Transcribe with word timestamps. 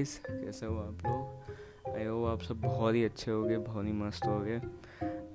Guys 0.00 0.20
कैसे 0.28 0.66
हो 0.66 0.74
आप 0.74 1.02
लोग? 1.06 1.96
आई 1.96 2.04
हो 2.04 2.24
आप 2.24 2.42
सब 2.42 2.60
बहुत 2.60 2.94
ही 2.94 3.04
अच्छे 3.04 3.30
हो 3.30 3.42
गए 3.42 3.56
बहुत 3.56 3.86
ही 3.86 3.92
मस्त 3.92 4.26
हो 4.26 4.38
गए 4.40 4.56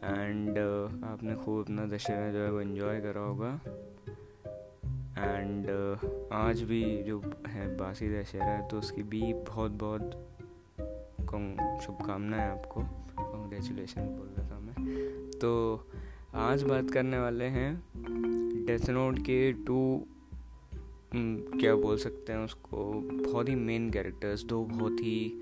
एंड 0.03 0.49
uh, 0.49 1.03
आपने 1.03 1.35
खूब 1.35 1.63
अपना 1.63 1.85
दशहरा 1.85 2.31
जो 2.31 2.39
है 2.39 2.51
वो 2.51 2.61
इन्जॉय 2.61 2.99
करा 2.99 3.21
होगा। 3.21 3.59
एंड 5.17 5.65
uh, 5.65 6.31
आज 6.31 6.61
भी 6.61 7.03
जो 7.03 7.21
है 7.47 7.77
बासी 7.77 8.09
दशहरा 8.09 8.45
है 8.45 8.67
तो 8.67 8.79
उसकी 8.79 9.03
भी 9.03 9.33
बहुत 9.33 9.71
बहुत 9.71 10.01
शुभकामनाएँ 11.83 12.49
आपको। 12.51 12.81
कॉन्ग्रेचुलेशन 13.23 14.01
बोल 14.01 14.27
रहा 14.37 14.49
था 14.51 14.59
मैं। 14.59 14.75
तो 15.39 15.81
आज 16.33 16.63
बात 16.63 16.91
करने 16.91 17.19
वाले 17.19 17.45
हैं 17.45 17.83
डेथ 18.65 18.89
नोट 18.89 19.19
के 19.19 19.53
टू 19.53 20.07
क्या 21.15 21.75
बोल 21.75 21.97
सकते 21.97 22.33
हैं 22.33 22.39
उसको? 22.39 22.77
बहुत 23.25 23.49
ही 23.49 23.55
मेन 23.55 23.89
कैरेक्टर्स 23.91 24.43
दो 24.43 24.63
बहुत 24.65 24.99
ही 24.99 25.41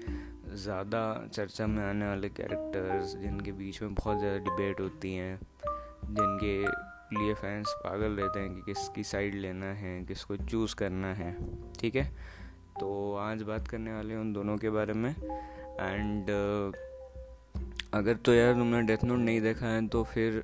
ज़्यादा 0.56 1.30
चर्चा 1.34 1.68
में 1.68 1.84
आने 1.84 2.08
वाले 2.08 2.30
कैरेक्टर्स 2.32 3.16
जिनके 3.18 3.52
बीच 3.52 3.82
में 3.82 3.94
बहुत 3.94 4.20
ज़्यादा 4.20 4.38
डिबेट 4.40 4.80
होती 4.80 5.14
हैं, 5.16 5.40
जिनके 6.06 6.58
लिए 7.16 7.34
फैंस 7.34 7.74
पागल 7.80 8.12
रहते 8.14 8.40
हैं 8.40 8.54
कि 8.56 8.62
किसकी 8.64 9.04
साइड 9.04 9.36
लेना 9.36 9.66
है, 9.66 10.04
किसको 10.04 10.38
चूज़ 10.38 10.76
करना 10.76 11.14
है, 11.14 11.36
ठीक 11.80 11.96
है? 11.96 12.06
तो 12.80 13.16
आज 13.16 13.42
बात 13.42 13.68
करने 13.68 13.94
वाले 13.94 14.14
हैं 14.14 14.22
उन 14.22 14.34
दोनों 14.34 14.58
के 14.58 14.70
बारे 14.70 14.94
में। 14.94 15.10
एंड 15.10 16.30
अगर 17.94 18.16
तो 18.16 18.34
यार 18.34 18.54
तुमने 18.54 18.82
डेथ 18.84 19.04
नोट 19.04 19.20
नहीं 19.20 19.42
देखा 19.42 19.66
है 19.66 19.88
तो 19.88 20.04
फिर 20.04 20.44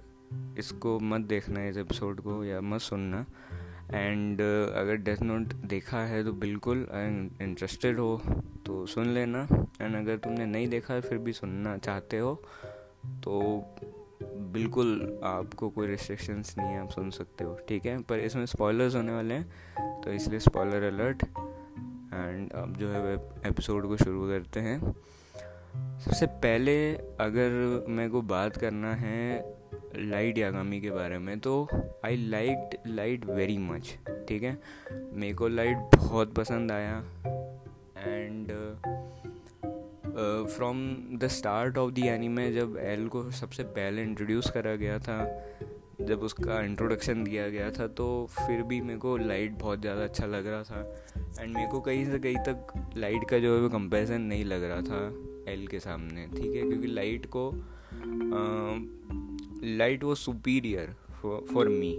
इसको 0.60 1.00
मत 1.00 1.22
देखना 1.22 1.66
इस 1.66 1.78
एपिसोड 1.78 2.22
को 2.22 2.44
या 2.44 2.62
मत 2.62 2.82
सुनना। 2.82 3.26
एंड 3.94 4.36
uh, 4.36 4.78
अगर 4.78 4.96
डेथ 4.96 5.22
नोट 5.22 5.54
देखा 5.54 6.00
है 6.00 6.24
तो 6.24 6.34
बिल्कुल 6.34 6.88
इंटरेस्टेड 7.42 8.00
हो 8.00 8.22
तो 8.66 8.86
सुन 8.86 9.08
लेना। 9.08 9.48
एंड 9.82 9.96
अगर 9.96 10.18
तुमने 10.18 10.46
नहीं 10.46 10.68
देखा 10.68 10.94
है 10.94 11.02
फिर 11.02 11.18
भी 11.18 11.34
सुनना 11.34 11.78
चाहते 11.78 12.18
हो 12.18 12.36
तो 13.04 13.64
बिल्कुल 14.24 15.20
आपको 15.24 15.70
कोई 15.70 15.88
रिस्ट्रिक्शंस 15.88 16.56
नहीं 16.58 16.68
है 16.68 16.82
आप 16.82 16.90
सुन 16.90 17.10
सकते 17.10 17.44
हो 17.44 17.60
ठीक 17.68 17.86
है? 17.86 18.02
पर 18.02 18.20
इसमें 18.20 18.46
स्पॉयलर्स 18.46 18.96
होने 18.96 19.12
वाले 19.12 19.34
हैं 19.34 20.02
तो 20.02 20.12
इसलिए 20.12 20.40
स्पॉयलर 20.40 20.84
अलर्ट 20.84 21.24
एंड 22.14 22.52
अब 22.52 22.76
जो 22.78 22.90
है 22.90 23.16
एपिसोड 23.46 23.88
को 23.88 23.98
शुरू 23.98 24.28
करते 24.28 24.60
हैं। 24.60 24.96
सबसे 26.00 26.26
पहले 26.26 26.96
अगर 26.96 27.86
मेरे 27.90 28.10
को 28.10 28.22
बात 28.22 28.58
करना 28.58 28.94
है 28.96 29.59
लाइट 29.96 30.38
यागामी 30.38 30.82
के 30.82 30.92
बारे 30.92 31.20
में 31.20 31.40
तो 31.40 31.68
I 32.06 32.16
like 32.16 32.70
Light 32.88 33.26
very 33.26 33.58
much 33.58 33.98
ठीक 34.28 34.44
है? 34.44 34.58
मेरे 35.14 35.34
को 35.34 35.48
लाइट 35.48 35.78
बहुत 35.96 36.34
पसंद 36.34 36.72
आया 36.72 36.98
and 37.98 38.48
from 40.48 40.96
the 41.18 41.28
start 41.28 41.78
of 41.78 41.92
the 41.92 42.02
anime 42.02 42.52
जब 42.52 42.78
एल 42.80 43.08
को 43.08 43.32
सबसे 43.32 43.64
पहले 43.64 44.04
इंट्रोड्यूस 44.04 44.52
करा 44.52 44.76
गया 44.76 45.00
था, 45.00 45.50
जब 46.02 46.20
उसका 46.20 46.62
इंट्रोडक्शन 46.62 47.24
दिया 47.24 47.50
गया 47.50 47.72
था 47.72 47.88
तो 47.88 48.28
फिर 48.32 48.62
भी 48.62 48.82
मेरे 48.82 49.00
को 49.00 49.18
लाइट 49.18 49.52
बहुत 49.52 49.82
ज़्यादा 49.82 50.04
अच्छा 50.04 50.26
लग 50.26 50.48
रहा 50.48 50.64
था 50.64 51.06
एंड 51.40 51.56
मेरे 51.56 51.68
को 51.68 51.80
कहीं 51.80 52.06
से 52.06 52.20
कहीं 52.20 52.38
तक 52.38 52.74
लाइट 52.98 53.30
का 53.30 53.40
जो 53.40 53.64
है 53.64 53.70
कंपेरिजन 53.70 54.22
नहीं 54.22 54.46
लग 54.46 54.64
रहा 54.64 54.82
था 54.82 55.02
एल 55.52 55.68
के 55.68 55.80
सामने, 55.80 56.28
ठीक 56.28 56.56
है? 56.56 56.62
क्योंकि 56.62 56.88
लाइट 56.88 57.26
को 57.26 57.52
लाइट 59.64 60.04
वो 60.04 60.16
सुपीरियर 60.16 60.96
फॉर 61.54 61.70
मी, 61.70 61.94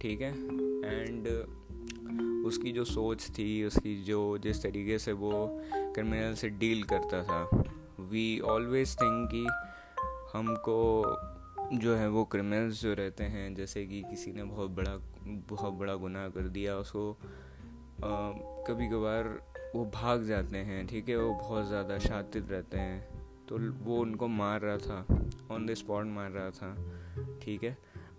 ठीक 0.00 0.20
है? 0.20 0.30
एंड 0.30 1.26
उसकी 2.46 2.72
जो 2.72 2.84
सोच 2.84 3.28
थी, 3.28 3.64
उसकी 3.64 3.94
जो, 4.04 4.38
जिस 4.38 4.62
तरीके 4.62 4.98
से 4.98 5.12
वो 5.14 5.32
क्रिमिनल 5.94 6.34
से 6.34 6.48
डील 6.50 6.82
करता 6.84 7.22
था 7.24 7.42
वी 8.02 8.40
ऑलवेज 8.40 8.94
थिंक 8.96 9.28
कि 9.30 9.46
हमको 10.32 10.78
जो 11.74 11.94
है 11.94 12.08
वो 12.08 12.24
क्रिमिनल्स 12.24 12.80
जो 12.82 12.94
रहते 12.94 13.24
हैं, 13.24 13.54
जैसे 13.54 13.84
कि 13.86 14.02
किसी 14.02 14.32
ने 14.32 14.44
बहुत 14.44 14.70
बड़ा 14.70 14.96
बहुत 15.50 15.72
बड़ा 15.74 15.94
गुनाह 15.94 16.28
कर 16.28 16.48
दिया, 16.48 16.76
उसको 16.76 17.12
कभी 18.66 18.88
कभार 18.88 19.28
वो 19.74 19.84
भाग 19.94 20.24
जाते 20.24 20.58
हैं, 20.58 20.86
ठीक 20.86 21.08
है? 21.08 21.16
वो 21.16 21.32
बहुत 21.32 21.66
ज़्यादा 21.68 21.98
शातिर 21.98 22.42
रहते 22.44 22.78
हैं 22.78 23.00
तो 23.48 23.58
वो 23.84 24.00
उनको 24.00 24.28
मार 24.28 24.60
रहा 24.60 24.76
था। 24.78 25.21
ऑन 25.52 25.66
द 25.66 25.74
स्पॉट 25.74 26.06
मार 26.06 26.30
रहा 26.30 26.50
था, 26.50 26.74
ठीक 27.42 27.64
है? 27.64 27.76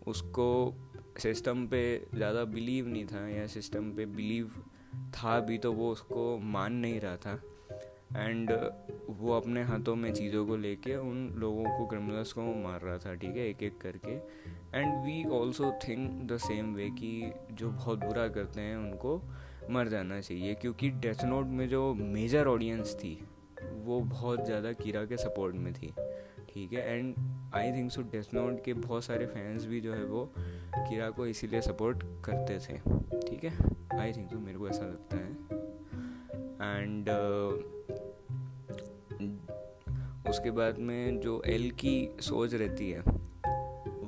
उसको 0.07 0.75
सिस्टम 1.19 1.65
पे 1.67 1.81
ज़्यादा 2.15 2.43
बिलीव 2.45 2.87
नहीं 2.87 3.05
था 3.05 3.27
या 3.29 3.47
सिस्टम 3.47 3.91
पे 3.91 4.05
बिलीव 4.07 4.51
था 5.15 5.39
भी 5.39 5.57
तो 5.57 5.71
वो 5.73 5.91
उसको 5.91 6.37
मान 6.39 6.73
नहीं 6.75 6.99
रहा 6.99 7.15
था। 7.17 7.39
एंड 8.15 8.51
वो 9.09 9.31
अपने 9.33 9.61
हाथों 9.63 9.95
में 9.95 10.11
चीज़ों 10.13 10.45
को 10.45 10.55
लेके 10.57 10.95
उन 10.95 11.27
लोगों 11.37 11.63
को 11.77 11.85
क्रिमिनल्स 11.87 12.33
को 12.33 12.41
मार 12.41 12.81
रहा 12.81 12.97
था, 12.97 13.13
ठीक 13.15 13.35
है? 13.37 13.47
एक 13.49 13.63
एक 13.63 13.79
करके। 13.81 14.11
And 14.73 15.05
we 15.05 15.23
also 15.31 15.71
think 15.87 16.31
the 16.31 16.37
same 16.39 16.73
way 16.75 16.89
कि 16.89 17.31
जो 17.51 17.69
बहुत 17.69 17.99
बुरा 17.99 18.27
करते 18.27 18.61
हैं 18.61 18.77
उनको 18.77 19.21
मर 19.69 19.87
जाना 19.87 20.19
चाहिए, 20.21 20.53
क्योंकि 20.53 20.89
डेथ 20.89 21.23
नोट 21.25 21.45
में 21.47 21.67
जो 21.69 21.93
मेजर 21.93 22.47
ऑडियंस 22.47 22.95
थी, 22.95 23.17
वो 23.75 23.99
बहुत 24.01 24.45
ज़्यादा 24.45 24.71
कीरा 24.73 25.03
के 25.05 25.17
सपोर्ट 25.17 25.55
में 25.55 25.73
थी। 25.73 25.93
ठीक 26.53 26.73
है 26.73 26.97
and 26.97 27.15
I 27.55 27.71
think 27.71 27.91
so 27.91 28.01
Death 28.01 28.23
Note 28.33 28.63
के 28.63 28.73
बहुत 28.73 29.03
सारे 29.03 29.25
फैंस 29.25 29.65
भी 29.65 29.81
जो 29.81 29.93
है 29.93 30.05
वो 30.05 30.33
किरा 30.77 31.09
को 31.09 31.25
इसीलिए 31.25 31.61
सपोर्ट 31.61 32.03
करते 32.03 32.53
थे 32.53 32.77
ठीक 33.29 33.43
है? 33.43 33.53
आई 33.99 34.13
थिंक 34.13 34.31
सो 34.31 34.39
मेरे 34.39 34.57
को 34.57 34.69
ऐसा 34.69 34.81
लगता 34.81 35.17
है। 35.17 35.31
एंड 36.77 37.05
uh, 37.05 37.73
उसके 40.29 40.51
बाद 40.51 40.77
में 40.77 41.19
जो 41.19 41.41
एल 41.45 41.71
की 41.71 42.15
सोच 42.19 42.53
रहती 42.53 42.91
है 42.91 43.03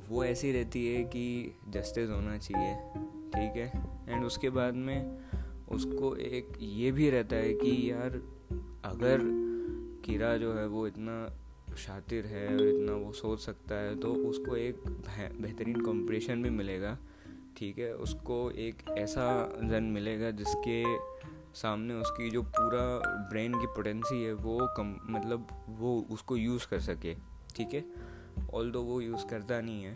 वो 0.09 0.23
ऐसी 0.23 0.51
रहती 0.51 0.95
है 0.95 1.03
कि 1.03 1.55
जस्टिस 1.69 2.09
होना 2.09 2.37
चाहिए 2.37 2.75
ठीक 3.29 3.57
है? 3.57 3.71
एंड 4.09 4.25
उसके 4.25 4.49
बाद 4.49 4.73
में 4.73 5.17
उसको 5.69 6.15
एक 6.15 6.47
ये 6.61 6.91
भी 6.91 7.09
रहता 7.09 7.35
है 7.35 7.53
कि 7.53 7.91
यार 7.91 8.11
अगर 8.85 9.19
किरा 10.05 10.37
जो 10.37 10.53
है 10.53 10.67
वो 10.67 10.87
इतना 10.87 11.39
शातिर 11.77 12.25
है 12.25 12.47
और 12.47 12.61
इतना 12.61 12.93
वो 12.95 13.11
सोच 13.13 13.39
सकता 13.39 13.75
है 13.75 13.95
तो 13.99 14.13
उसको 14.25 14.55
एक 14.55 14.81
बेहतरीन 14.87 15.81
कॉम्पिटिशन 15.81 16.43
भी 16.43 16.49
मिलेगा, 16.51 16.97
ठीक 17.57 17.77
है? 17.79 17.93
उसको 17.95 18.49
एक 18.51 18.83
ऐसा 18.89 19.27
जन 19.63 19.83
मिलेगा 19.93 20.31
जिसके 20.33 20.83
सामने 21.55 21.93
उसकी 21.93 22.29
जो 22.29 22.41
पूरा 22.43 22.81
ब्रेन 23.29 23.53
की 23.53 23.65
पोटेंसी 23.67 24.23
है, 24.23 24.33
वो 24.33 24.67
कम 24.77 24.95
मतलब 25.09 25.47
वो 25.79 25.99
उसको 26.11 26.37
यूज़ 26.37 26.67
कर 26.67 26.79
सके, 26.81 27.15
ठीक 27.55 27.73
है? 27.73 27.83
ऑल 28.53 28.71
दो 28.71 28.81
वो 28.83 28.99
यूज़ 29.01 29.25
करता 29.27 29.61
नहीं 29.61 29.83
है 29.83 29.93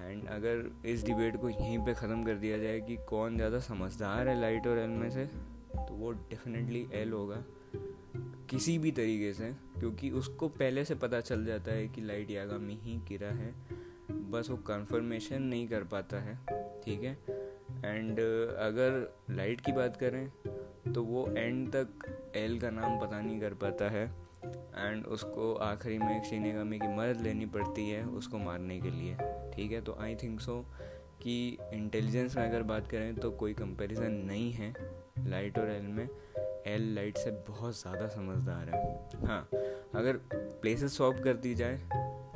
एंड 0.00 0.26
अगर 0.28 0.70
इस 0.86 1.04
डिबेट 1.04 1.36
को 1.36 1.48
यहीं 1.48 1.78
पे 1.78 1.94
ख़त्म 1.94 2.24
कर 2.24 2.34
दिया 2.36 2.58
जाए 2.58 2.80
कि 2.80 2.96
कौन 3.08 3.36
ज़्यादा 3.36 3.58
समझदार 3.60 4.28
है 4.28 4.40
लाइट 4.40 4.66
और 4.66 4.78
एल 4.78 4.90
में 4.90 5.10
से 5.10 5.24
तो 5.76 5.94
वो 5.94 6.10
डेफिनेटली 6.10 6.86
एल 6.94 7.12
होगा। 7.12 7.42
किसी 8.50 8.78
भी 8.78 8.90
तरीके 8.90 9.32
से, 9.34 9.52
क्योंकि 9.78 10.10
उसको 10.10 10.48
पहले 10.50 10.84
से 10.84 10.94
पता 10.94 11.20
चल 11.20 11.44
जाता 11.44 11.72
है 11.72 11.88
कि 11.88 12.00
लाइट 12.00 12.30
यागामी 12.30 12.74
ही 12.74 12.96
गिरा 13.08 13.30
है। 13.32 13.52
बस 14.30 14.50
वो 14.50 14.56
कंफर्मेशन 14.66 15.42
नहीं 15.42 15.66
कर 15.68 15.84
पाता 15.84 16.20
है, 16.20 16.34
ठीक 16.82 17.02
है? 17.02 17.12
एंड 17.84 18.20
अगर 18.20 19.16
लाइट 19.30 19.60
की 19.60 19.72
बात 19.72 19.96
करें 19.96 20.28
तो 20.94 21.02
वो 21.02 21.26
एंड 21.28 21.68
तक 21.72 22.32
एल 22.36 22.58
का 22.60 22.70
नाम 22.70 22.98
पता 23.00 23.20
नहीं 23.20 23.40
कर 23.40 23.54
पाता 23.54 23.88
है। 23.90 24.04
एंड 24.44 25.06
उसको 25.06 25.52
आखिरी 25.54 25.98
में 25.98 26.22
शिनेगामी 26.24 26.78
की 26.78 26.88
मदद 26.88 27.20
लेनी 27.22 27.46
पड़ती 27.46 27.88
है 27.90 28.04
उसको 28.04 28.38
मारने 28.38 28.80
के 28.80 28.90
लिए, 28.90 29.16
ठीक 29.54 29.72
है? 29.72 29.80
तो 29.80 29.96
आई 30.00 30.14
थिंक 30.14 30.40
सो 30.40 30.64
कि 31.22 31.36
इंटेलिजेंस 31.72 32.36
में 32.36 32.44
अगर 32.44 32.62
बात 32.62 32.90
करें 32.90 33.14
तो 33.14 33.30
कोई 33.30 33.54
कंपैरिजन 33.54 34.12
नहीं 34.26 34.52
है 34.52 34.72
लाइट 35.26 35.58
और 35.58 35.70
एल 35.70 35.86
में। 35.88 36.08
एल 36.66 36.94
लाइट 36.94 37.18
से 37.18 37.30
बहुत 37.48 37.80
ज़्यादा 37.80 38.08
समझदार 38.08 38.68
है। 38.68 39.26
हाँ 39.26 39.48
अगर 39.94 40.20
प्लेसेस 40.32 40.96
स्वॉप 40.96 41.20
कर 41.24 41.36
दी 41.36 41.54
जाए 41.54 41.80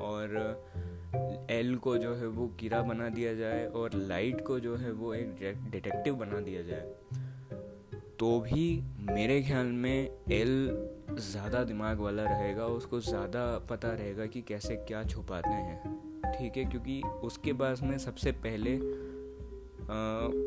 और 0.00 1.46
एल 1.50 1.74
को 1.76 1.96
जो 1.98 2.14
है 2.14 2.26
वो 2.26 2.46
कीरा 2.60 2.82
बना 2.82 3.08
दिया 3.08 3.34
जाए 3.34 3.66
और 3.66 3.94
लाइट 3.94 4.40
को 4.46 4.58
जो 4.60 4.76
है 4.76 4.92
वो 4.92 5.14
एक 5.14 5.70
डिटेक्टिव 5.70 6.14
बना 6.14 6.40
दिया 6.40 6.62
जाए 6.62 6.92
तो 8.20 8.38
भी 8.40 8.64
मेरे 9.10 9.40
ख्याल 9.42 9.66
में 9.66 10.08
एल 10.32 10.54
ज़्यादा 11.20 11.62
दिमाग 11.64 12.00
वाला 12.00 12.24
रहेगा 12.24 12.66
उसको 12.74 13.00
ज़्यादा 13.00 13.46
पता 13.70 13.92
रहेगा 13.92 14.26
कि 14.26 14.42
कैसे 14.42 14.76
क्या 14.88 15.02
छुपाते 15.04 15.50
हैं। 15.50 16.32
ठीक 16.32 16.56
है 16.56 16.64
क्योंकि 16.64 17.00
उसके 17.24 17.52
पास 17.52 17.82
में 17.82 17.96
सबसे 17.98 18.32
पहले 18.46 18.76
आ, 19.82 19.94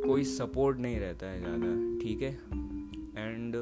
कोई 0.08 0.24
सपोर्ट 0.24 0.78
नहीं 0.80 1.00
रहता 1.00 1.28
है 1.28 1.40
ज़्यादा। 1.40 2.00
ठीक 2.04 2.22
है? 2.22 2.65
एंड 3.18 3.56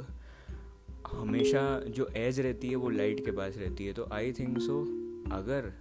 हमेशा 1.08 1.64
जो 1.88 2.08
एज 2.18 2.40
रहती 2.40 2.70
है 2.70 2.76
वो 2.76 2.90
लाइट 2.90 3.26
के 3.26 3.32
पास 3.32 3.58
रहती 3.58 3.86
है। 3.86 3.94
तो 3.94 4.08
आई 4.14 4.32
थिंक 4.34 4.58
सो 4.60 4.80
अगर 5.32 5.72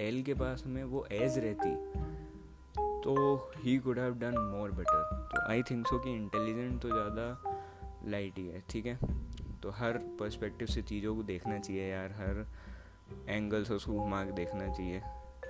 एल 0.00 0.22
के 0.22 0.34
पास 0.34 0.64
में 0.66 0.82
वो 0.84 1.06
एज 1.12 1.38
रहती 1.38 1.74
तो 3.04 3.14
he 3.56 3.76
could 3.78 3.98
have 3.98 4.14
done 4.18 4.38
more 4.52 4.70
better 4.72 5.28
तो 5.32 5.40
आई 5.50 5.62
थिंक 5.62 5.86
सो 5.86 5.98
कि 5.98 6.12
इंटेलिजेंट 6.12 6.80
तो 6.82 6.88
ज़्यादा 6.88 7.26
लाइट 8.06 8.38
ही 8.38 8.46
है, 8.46 8.62
ठीक 8.70 8.86
है? 8.86 8.98
तो 9.62 9.70
हर 9.70 9.98
पर्सपेक्टिव 10.20 10.68
से 10.68 10.82
चीज़ों 10.82 11.14
को 11.16 11.22
देखना 11.22 11.58
चाहिए 11.58 11.88
यार, 11.88 12.12
हर 12.12 12.46
एंगल 13.28 13.64
से 13.64 13.74
उसको 13.74 13.92
घुमा 13.92 14.24
के 14.24 14.32
देखना 14.32 14.66
चाहिए। 14.68 15.02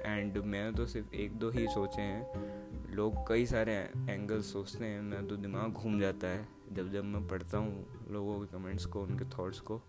एंड 0.05 0.37
मैंने 0.37 0.73
तो 0.73 0.87
सिर्फ़ 0.87 1.15
एक 1.15 1.39
दो 1.39 1.51
ही 1.51 1.67
सोचे 1.69 2.03
हैं। 2.03 2.95
लोग 2.95 3.17
कई 3.29 3.47
सारे 3.47 3.73
एंगल्स 4.11 4.53
सोचते 4.53 4.85
हैं, 4.85 5.01
मैं 5.03 5.27
तो 5.29 5.37
दिमाग 5.37 5.73
घूम 5.73 5.99
जाता 6.01 6.29
है। 6.29 6.47
जब 6.73 6.93
जब 6.93 7.05
मैं 7.05 7.27
पढ़ता 7.29 7.59
हूँ 7.59 8.07
लोगों 8.11 8.39
के 8.41 8.47
कमेंट्स 8.57 8.85
को, 8.87 9.03
उनके 9.03 9.25
थॉट्स 9.39 9.61
को 9.61 9.81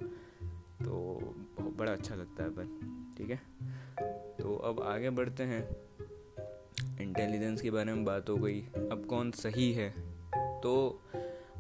तो 0.76 0.94
बहुत 1.58 1.78
बड़ा 1.78 1.92
अच्छा 1.92 2.16
लगता 2.16 2.44
है 2.44 2.50
पर 2.50 3.14
ठीक 3.18 3.30
है? 3.30 3.40
तो 4.38 4.56
अब 4.66 4.82
आगे 4.84 5.10
बढ़ते 5.10 5.44
हैं। 5.44 5.64
इंटेलिजेंस 7.02 7.62
के 7.62 7.72
बारे 7.72 7.94
में 7.94 8.04
बात 8.06 8.30
हो 8.30 8.36
गई। 8.38 8.62
अब 8.62 9.06
कौन 9.10 9.32
सही 9.32 9.72
है? 9.74 9.90
तो 10.62 11.02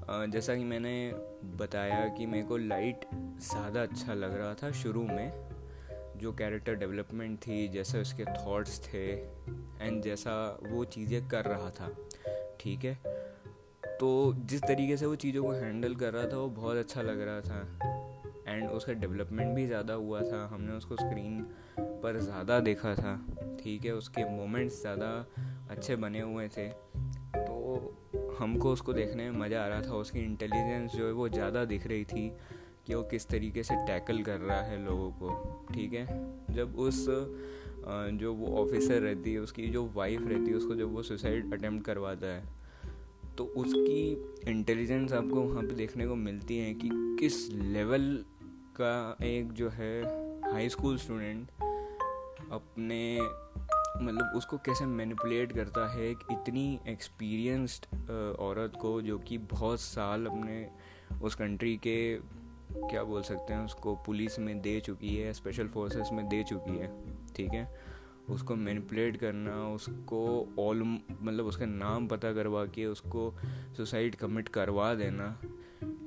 जैसा 0.09 0.55
कि 0.55 0.63
मैंने 0.63 1.11
बताया 1.57 2.07
कि 2.07 2.25
मेरे 2.25 2.43
को 2.43 2.57
लाइट 2.57 3.05
ज़्यादा 3.41 3.81
अच्छा 3.81 4.13
लग 4.13 4.37
रहा 4.37 4.53
था 4.53 4.71
शुरू 4.71 5.03
में, 5.03 5.31
जो 6.17 6.33
कैरेक्टर 6.33 6.75
डेवलपमेंट 6.75 7.37
थी, 7.37 7.67
जैसे 7.67 8.01
उसके 8.01 8.25
थॉट्स 8.25 8.79
थे 8.83 9.05
एंड 9.11 10.01
जैसा 10.03 10.35
वो 10.63 10.83
चीज़ें 10.85 11.27
कर 11.29 11.45
रहा 11.45 11.69
था, 11.69 11.89
ठीक 12.59 12.85
है? 12.85 13.24
तो 13.99 14.35
जिस 14.39 14.61
तरीके 14.61 14.97
से 14.97 15.05
वो 15.05 15.15
चीज़ों 15.15 15.43
को 15.43 15.51
हैंडल 15.51 15.95
कर 15.95 16.13
रहा 16.13 16.27
था, 16.27 16.37
वो 16.37 16.49
बहुत 16.51 16.77
अच्छा 16.77 17.01
लग 17.01 17.21
रहा 17.21 17.41
था। 17.41 18.03
एंड 18.47 18.69
उसका 18.69 18.93
डेवलपमेंट 18.93 19.55
भी 19.55 19.65
ज़्यादा 19.67 19.93
हुआ 19.93 20.21
था। 20.21 20.45
हमने 20.47 20.73
उसको 20.73 20.95
स्क्रीन 20.95 21.41
पर 21.79 22.19
ज़्यादा 22.19 22.59
देखा 22.59 22.93
था। 22.95 23.15
ठीक 23.63 23.85
है, 23.85 23.93
उसके 23.93 24.23
मोमेंट्स 24.31 24.81
ज़्यादा 24.81 25.07
अच्छे 25.69 25.95
बने 25.95 26.21
हुए 26.21 26.47
थे। 26.47 26.67
तो 27.37 28.35
हमको 28.39 28.71
उसको 28.73 28.93
देखने 28.93 29.29
में 29.29 29.39
मज़ा 29.39 29.63
आ 29.63 29.67
रहा 29.67 29.81
था। 29.81 29.95
उसकी 29.95 30.19
इंटेलिजेंस 30.19 30.91
जो 30.91 31.05
है 31.07 31.11
वो 31.13 31.29
ज़्यादा 31.29 31.63
दिख 31.65 31.87
रही 31.87 32.03
थी 32.05 32.29
कि 32.87 32.93
वो 32.93 33.01
किस 33.03 33.27
तरीके 33.27 33.63
से 33.63 33.75
टैकल 33.85 34.21
कर 34.23 34.39
रहा 34.39 34.61
है 34.61 34.83
लोगों 34.85 35.09
को। 35.11 35.29
ठीक 35.73 35.93
है? 35.93 36.05
जब 36.55 36.75
उस 36.79 37.05
जो 38.19 38.33
वो 38.33 38.55
ऑफिसर 38.57 39.01
रहती 39.01 39.33
है, 39.33 39.39
उसकी 39.39 39.67
जो 39.69 39.85
वाइफ 39.95 40.27
रहती 40.27 40.51
है, 40.51 40.57
उसको 40.57 40.75
जब 40.75 40.93
वो 40.93 41.03
सुसाइड 41.03 41.53
अटेम्प्ट 41.53 41.85
करवाता 41.85 42.27
है 42.27 42.43
तो 43.37 43.45
उसकी 43.45 44.31
इंटेलिजेंस 44.51 45.13
आपको 45.13 45.41
वहाँ 45.41 45.63
पे 45.63 45.75
देखने 45.75 46.07
को 46.07 46.15
मिलती 46.15 46.57
है 46.57 46.73
कि 46.73 46.89
किस 46.93 47.49
लेवल 47.51 48.25
का 48.81 49.17
एक 49.23 49.53
जो 49.53 49.69
है 49.69 50.03
हाई 50.53 50.69
स्कूल 50.69 50.97
स्टूडेंट 50.97 51.47
अपने 52.51 53.19
मतलब 54.01 54.31
उसको 54.35 54.57
कैसे 54.57 54.85
मैनिपुलेट 54.85 55.51
करता 55.51 55.93
है 55.93 56.09
एक 56.11 56.17
इतनी 56.31 56.79
एक्सपीरियंस्ड 56.87 57.85
औरत 58.39 58.73
को 58.81 59.01
जो 59.01 59.17
कि 59.17 59.37
बहुत 59.37 59.79
साल 59.79 60.25
अपने 60.25 60.69
उस 61.23 61.35
कंट्री 61.35 61.77
के, 61.77 62.15
क्या 62.89 63.03
बोल 63.03 63.21
सकते 63.21 63.53
हैं 63.53 63.65
उसको 63.65 63.95
पुलिस 63.95 64.39
में 64.39 64.61
दे 64.61 64.79
चुकी 64.79 65.15
है 65.15 65.33
स्पेशल 65.33 65.67
फोर्सेस 65.67 66.09
में 66.13 66.29
दे 66.29 66.43
चुकी 66.43 66.77
है, 66.77 67.03
ठीक 67.35 67.49
है? 67.49 67.84
उसको 68.29 68.55
मैनिपुलेट 68.55 69.17
करना, 69.17 69.55
उसको 69.69 70.21
ऑल 70.59 70.83
मतलब 71.21 71.45
उसका 71.45 71.65
नाम 71.65 72.07
पता 72.07 72.33
करवा 72.33 72.65
के 72.65 72.85
उसको 72.85 73.33
सुसाइड 73.77 74.15
कमिट 74.15 74.47
करवा 74.49 74.93
देना। 74.95 75.37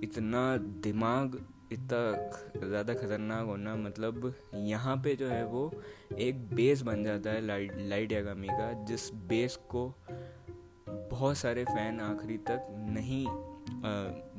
इतना 0.03 0.57
दिमाग, 0.83 1.39
इतना 1.73 2.69
ज़्यादा 2.69 2.95
ख़तरनाक 2.95 3.47
होना 3.47 3.75
मतलब 3.77 4.33
यहाँ 4.55 4.97
पे 4.97 5.15
जो 5.17 5.29
है 5.29 5.45
वो 5.47 5.71
एक 6.19 6.49
बेस 6.55 6.83
बन 6.83 7.05
जाता 7.05 7.31
है 7.31 7.47
लाइट 7.47 7.77
लाइट 7.81 8.13
यागामी 8.13 8.49
का, 8.49 8.73
जिस 8.85 9.13
बेस 9.29 9.57
को 9.71 9.93
बहुत 11.11 11.37
सारे 11.37 11.65
फ़ैन 11.65 12.01
आखिरी 12.01 12.37
तक 12.51 12.67
नहीं 12.91 13.27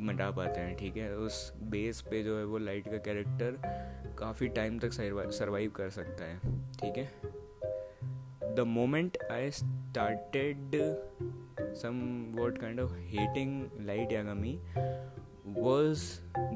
मिटा 0.05 0.29
पाते 0.31 0.59
हैं, 0.59 0.75
ठीक 0.77 0.97
है? 0.97 1.15
उस 1.17 1.51
बेस 1.63 2.01
पे 2.01 2.23
जो 2.23 2.37
है 2.37 2.45
वो 2.45 2.57
लाइट 2.57 2.87
का 2.87 2.97
कैरेक्टर 2.99 4.15
काफ़ी 4.19 4.47
टाइम 4.49 4.79
तक 4.79 4.93
सरवाइव 4.93 5.71
कर 5.71 5.89
सकता 5.89 6.25
है, 6.25 6.37
ठीक 6.73 6.97
है? 6.97 7.28
Moment 8.65 9.17
I 9.31 9.51
started 9.51 10.71
somewhat 12.35 12.57
kind 12.57 12.79
of 12.79 12.93
hating 12.93 13.69
Light 13.81 14.11
Yagami 14.11 14.59
was 15.47 16.03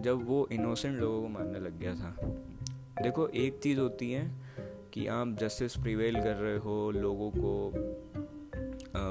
जब 0.02 0.26
वो 0.28 0.48
इनोसेंट 0.52 1.00
लोगों 1.00 1.22
को 1.22 1.28
मारने 1.28 1.60
लग 1.60 1.80
गया 1.80 1.96
था। 1.96 2.16
देखो, 3.04 3.28
एक 3.28 3.60
चीज़ 3.60 3.80
होती 3.80 4.12
है 4.12 4.32
कि 4.94 5.08
आप 5.08 5.38
जस्टिस 5.40 5.78
प्रिवेल 5.78 6.22
कर 6.22 6.36
रहे 6.36 6.58
हो, 6.58 6.92
लोगों 6.92 7.32
को 7.32 7.72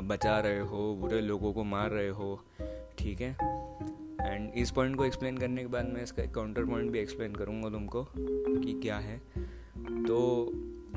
बचा 0.02 0.38
रहे 0.40 0.60
हो, 0.60 0.94
बुरे 0.94 1.20
लोगों 1.20 1.52
को 1.52 1.64
मार 1.64 1.90
रहे 1.90 2.08
हो, 2.08 2.40
ठीक 2.98 3.20
है? 3.20 3.36
एंड 4.22 4.50
इस 4.54 4.70
पॉइंट 4.70 4.96
को 4.96 5.04
एक्सप्लेन 5.04 5.38
करने 5.38 5.60
के 5.60 5.66
बाद 5.66 5.88
मैं 5.88 6.02
इसका 6.02 6.24
काउंटर 6.26 6.64
पॉइंट 6.64 6.90
भी 6.90 6.98
एक्सप्लेन 6.98 7.34
करूँगा 7.34 7.70
तुमको 7.70 8.06
कि 8.16 8.80
क्या 8.82 8.98
है। 8.98 9.18
तो 10.06 10.46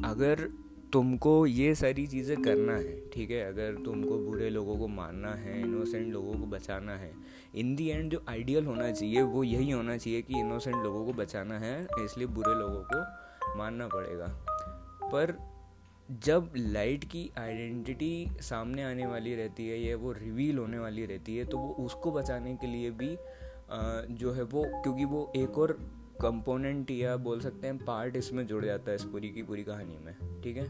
अगर 0.06 0.50
तुमको 0.96 1.46
ये 1.46 1.74
सारी 1.76 2.06
चीज़ें 2.08 2.42
करना 2.44 2.74
है, 2.74 3.00
ठीक 3.14 3.32
है? 3.32 3.42
अगर 3.44 3.76
तुमको 3.86 4.18
बुरे 4.20 4.50
लोगों 4.50 4.78
को 4.78 4.88
मारना 4.90 5.34
है 5.36 5.60
इनोसेंट 5.62 6.12
लोगों 6.14 6.34
को 6.34 6.46
बचाना 6.48 6.96
है 6.96 7.12
इन 7.56 7.76
दी 7.76 7.88
एंड 7.90 8.12
जो 8.12 8.22
आइडियल 8.30 8.66
होना 8.66 8.92
चाहिए, 8.92 9.22
वो 9.24 9.44
यही 9.44 9.70
होना 9.72 9.98
चाहिए 9.98 10.22
कि 10.22 10.40
इनोसेंट 10.40 10.76
लोगों 10.76 11.06
को 11.06 11.14
बचाना 11.14 11.58
है, 11.60 11.76
इसलिए 12.06 12.28
बुरे 12.30 12.54
लोगों 12.54 12.84
को 12.84 13.58
मारना 13.58 13.88
पड़ेगा। 13.88 14.28
पर 15.04 15.36
जब 16.10 16.52
लाइट 16.56 17.04
की 17.04 17.30
आइडेंटिटी 17.38 18.28
सामने 18.42 18.84
आने 18.84 19.06
वाली 19.06 19.36
रहती 19.36 19.68
है 19.68 19.80
या 19.80 19.96
वो 19.98 20.12
रिवील 20.14 20.58
होने 20.58 20.80
वाली 20.80 21.06
रहती 21.06 21.38
है 21.38 21.46
तो 21.46 21.58
वो 21.58 21.86
उसको 21.86 22.12
बचाने 22.12 22.56
के 22.56 22.68
लिए 22.68 22.92
भी 22.92 23.16
जो 24.16 24.32
है 24.32 24.44
वो, 24.44 24.64
क्योंकि 24.84 25.06
वो 25.06 25.32
एक 25.36 25.58
और 25.58 25.78
कंपोनेंट 26.22 26.92
या 26.92 27.16
बोल 27.18 27.40
सकते 27.40 27.68
हैं 27.68 27.78
पार्ट 27.78 28.16
इसमें 28.16 28.46
जुड़ 28.48 28.66
जाता 28.66 28.90
है 28.90 28.96
इस 28.96 29.04
पूरी 29.04 29.30
की 29.30 29.44
पूरी 29.44 29.64
कहानी 29.64 29.98
में, 29.98 30.42
ठीक 30.42 30.58
है? 30.58 30.70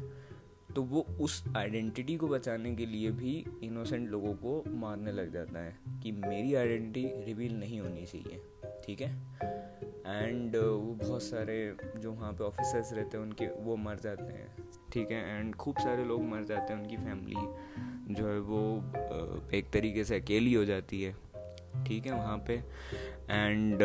तो 0.76 0.82
वो 0.84 1.02
उस 1.22 1.44
आइडेंटिटी 1.58 2.16
को 2.18 2.28
बचाने 2.28 2.74
के 2.76 2.86
लिए 2.86 3.12
भी 3.12 3.34
इनोसेंट 3.64 4.10
लोगों 4.10 4.34
को 4.34 4.64
मारने 4.70 5.12
लग 5.12 5.32
जाता 5.34 5.60
है 5.60 5.76
कि 6.04 6.12
मेरी 6.12 6.54
आइडेंटिटी 6.56 7.24
रिवील 7.26 7.56
नहीं 7.60 7.80
होनी 7.82 8.06
चाहिए, 8.06 8.42
ठीक 8.86 9.02
है? 9.02 9.12
एंड 10.08 10.56
वो 10.56 10.94
बहुत 10.94 11.24
सारे 11.24 11.56
जो 11.98 12.12
वहाँ 12.12 12.32
पे 12.34 12.44
ऑफिसर्स 12.44 12.94
रहते 12.94 13.18
हैं 13.18 13.24
उनके, 13.24 13.48
वो 13.64 13.76
मर 13.76 14.00
जाते 14.00 14.34
हैं, 14.34 14.48
ठीक 14.94 15.12
है? 15.12 15.40
एंड 15.40 15.56
खूब 15.56 15.78
सारे 15.78 16.06
लोग 16.06 16.24
मर 16.24 16.44
जाते 16.44 16.74
हैं 16.74 16.82
उनकी 16.82 16.98
फैमिली 16.98 18.14
जो 18.14 18.28
है 18.28 18.40
वो 18.40 19.50
एक 19.54 19.70
तरीके 19.74 20.04
से 20.04 20.20
अकेली 20.20 20.54
हो 20.54 20.66
जाती 20.66 21.02
है, 21.04 21.16
ठीक 21.86 22.06
है 22.06 22.12
वहाँ 22.12 22.38
पे? 22.48 22.54
एंड 23.30 23.80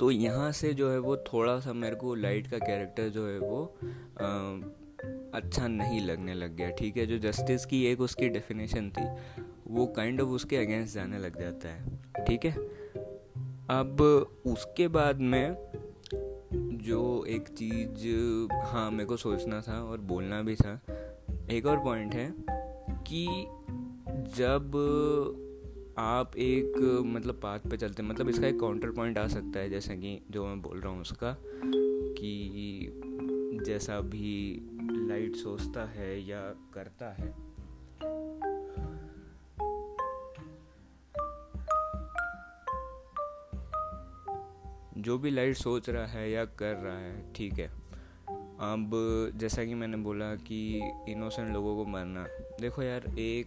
तो 0.00 0.10
यहाँ 0.10 0.52
से 0.52 0.74
जो 0.74 0.90
है 0.90 0.98
वो 0.98 1.16
थोड़ा 1.16 1.60
सा 1.60 1.72
मेरे 1.72 1.96
को 1.96 2.14
लाइट 2.14 2.46
का 2.46 2.58
कैरेक्टर 2.58 3.08
जो 3.08 3.28
है 3.28 3.38
वो 3.38 3.78
आ, 4.20 4.26
अच्छा 5.34 5.68
नहीं 5.68 6.00
लगने 6.00 6.34
लग 6.34 6.56
गया 6.56 6.70
ठीक 6.70 6.96
है? 6.96 7.06
जो 7.06 7.18
जस्टिस 7.18 7.66
की 7.66 7.86
एक 7.86 8.00
उसकी 8.00 8.28
डेफिनेशन 8.28 8.90
थी 8.90 9.04
वो 9.66 9.86
काइंड 9.86 10.14
kind 10.14 10.24
ऑफ़ 10.24 10.30
of 10.30 10.36
उसके 10.36 10.56
अगेंस्ट 10.56 10.94
जाने 10.94 11.18
लग 11.18 11.40
जाता 11.40 11.68
है 11.68 11.84
ठीक 12.26 12.44
है? 12.44 12.52
अब 13.70 14.00
उसके 14.46 14.88
बाद 14.88 15.16
में 15.16 15.56
जो 16.78 17.24
एक 17.24 17.48
चीज़ 17.48 18.08
हाँ 18.52 18.90
मेरे 18.90 19.04
को 19.04 19.16
सोचना 19.16 19.60
था 19.60 19.82
और 19.82 19.98
बोलना 19.98 20.42
भी 20.42 20.56
था 20.56 20.80
एक 21.50 21.66
और 21.66 21.78
पॉइंट 21.78 22.14
है 22.14 22.34
कि 22.90 23.46
जब 24.36 24.72
आप 25.98 26.36
एक 26.36 27.02
मतलब 27.06 27.34
पाथ 27.34 27.58
पे 27.70 27.76
चलते 27.76 28.02
हैं। 28.02 28.10
मतलब 28.10 28.28
इसका 28.28 28.46
एक 28.46 28.60
काउंटर 28.60 28.90
पॉइंट 28.90 29.18
आ 29.18 29.26
सकता 29.26 29.58
है, 29.58 29.70
जैसे 29.70 29.96
कि 29.96 30.20
जो 30.30 30.46
मैं 30.46 30.60
बोल 30.62 30.80
रहा 30.80 30.92
हूँ 30.92 31.00
उसका, 31.00 31.36
कि 32.18 33.60
जैसा 33.66 34.00
भी 34.00 34.62
लाइट 35.08 35.36
सोचता 35.36 35.84
है 35.84 36.28
या 36.28 36.40
करता 36.74 37.10
है। 37.12 37.34
जो 44.98 45.18
भी 45.18 45.30
लाइट 45.30 45.56
सोच 45.56 45.88
रहा 45.90 46.06
है 46.06 46.30
या 46.30 46.44
कर 46.44 46.74
रहा 46.74 46.98
है, 46.98 47.32
ठीक 47.32 47.52
है। 47.52 47.66
अब 48.60 48.90
जैसा 49.36 49.64
कि 49.64 49.74
मैंने 49.74 49.96
बोला 49.96 50.34
कि 50.34 50.80
इनोसेंट 51.08 51.50
लोगों 51.50 51.76
को 51.76 51.84
मरना 51.84 52.26
देखो 52.60 52.82
यार, 52.82 53.18
एक, 53.18 53.46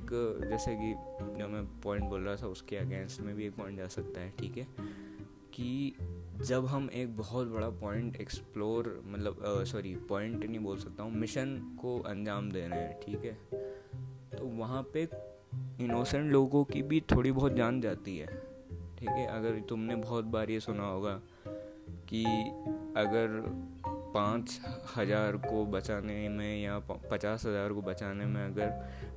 जैसे 0.49 0.75
कि 0.75 0.93
जो 1.39 1.47
मैं 1.47 1.81
पॉइंट 1.81 2.05
बोल 2.05 2.21
रहा 2.21 2.35
था, 2.35 2.47
उसके 2.47 2.77
अगेंस्ट 2.77 3.21
में 3.21 3.35
भी 3.35 3.45
एक 3.45 3.55
पॉइंट 3.55 3.77
जा 3.77 3.87
सकता 3.87 4.21
है, 4.21 4.33
ठीक 4.39 4.57
है? 4.57 4.67
कि 5.53 5.95
जब 6.41 6.65
हम 6.65 6.89
एक 6.93 7.17
बहुत 7.17 7.47
बड़ा 7.47 7.69
पॉइंट 7.69 8.15
एक्सप्लोर 8.15 9.03
मतलब 9.05 9.63
सॉरी 9.63 9.95
पॉइंट 9.95 10.45
नहीं 10.45 10.59
बोल 10.59 10.77
सकता 10.77 11.03
हूँ 11.03 11.11
मिशन 11.11 11.77
को 11.81 11.99
अंजाम 11.99 12.51
दे 12.51 12.67
रहे 12.67 12.79
हैं, 12.79 13.01
ठीक 13.01 13.25
है? 13.25 13.33
तो 14.39 14.45
वहाँ 14.45 14.89
पे 14.93 15.09
इनोसेंट 15.81 16.31
लोगों 16.31 16.63
की 16.63 16.81
भी 16.83 17.01
थोड़ी 17.01 17.31
बहुत 17.31 17.53
जान 17.53 17.81
जाती 17.81 18.17
है, 18.17 18.27
ठीक 18.99 19.09
है? 19.09 19.27
अगर 19.27 19.59
तुमने 19.59 19.95
बहुत 19.95 20.25
बार 20.25 20.49
ये 20.49 20.59
सुना 20.59 20.83
होगा 20.83 21.21
कि 22.09 22.25
अगर 22.97 23.29
पाँच 24.13 24.59
हज़ार 24.95 25.37
को 25.39 25.65
बचाने 25.65 26.27
में 26.29 26.61
या 26.61 26.77
पचास 27.11 27.45
हज़ार 27.45 27.73
को 27.73 27.81
बचाने 27.81 28.25
में 28.25 28.43
अगर 28.45 28.69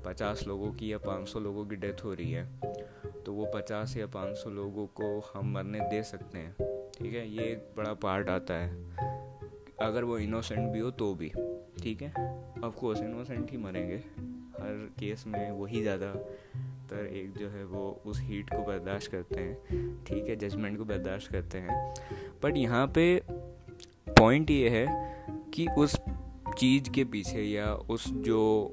पचास 0.05 0.45
लोगों 0.47 0.73
की 0.73 0.93
या 0.93 0.99
पाँच 0.99 1.29
सौ 1.29 1.41
लोगों 1.41 1.65
की 1.67 1.77
डेथ 1.77 2.05
हो 2.05 2.13
रही 2.13 2.33
है 2.33 2.45
तो 3.25 3.33
वो 3.33 3.51
पचास 3.55 3.97
या 3.97 4.07
पाँच 4.15 4.37
सौ 4.37 4.51
लोगों 4.51 4.87
को 5.01 5.09
हम 5.35 5.53
मरने 5.55 5.81
दे 5.91 6.03
सकते 6.03 6.39
हैं। 6.39 6.55
ठीक 6.93 7.15
है? 7.15 7.29
ये 7.29 7.45
एक 7.45 7.69
बड़ा 7.77 7.93
पार्ट 7.95 8.29
आता 8.29 8.55
है। 8.55 8.69
अगर 9.83 10.05
वो 10.05 10.19
इनोसेंट 10.19 10.73
भी 10.73 10.79
हो 10.79 10.91
तो 10.93 11.15
भी। 11.15 11.29
ठीक 11.83 12.03
है? 12.03 12.13
ऑफकोर्स 12.65 13.01
इनोसेंट 13.01 13.51
ही 13.51 13.57
मरेंगे। 13.59 13.97
हर 14.57 14.89
केस 15.01 15.25
में 15.27 15.51
वही 15.51 15.83
ज़्यादा 15.83 16.13
तर 16.91 17.07
एक 17.07 17.33
जो 17.39 17.49
है 17.49 17.65
वो 17.65 18.03
उस 18.07 18.21
हीट 18.21 18.51
को 18.51 18.63
बर्दाश्त 18.65 19.11
करते 19.11 19.41
हैं। 19.41 20.05
ठीक 20.05 20.29
है? 20.29 20.37
जजमेंट 20.37 20.79
को 20.79 20.85
बर्दाश्त 20.85 21.33
करते 21.33 21.59
हैं। 21.59 21.95
बट 22.43 22.57
यहाँ 22.57 22.87
पे 22.95 23.07
पॉइंट 24.25 24.51
ये 24.51 24.69
है 24.69 24.87
कि 25.55 25.67
उस 25.79 25.97
चीज़ 26.59 26.91
के 26.91 27.05
पीछे 27.05 27.43
या 27.43 27.75
उस 27.75 28.09
जो 28.09 28.73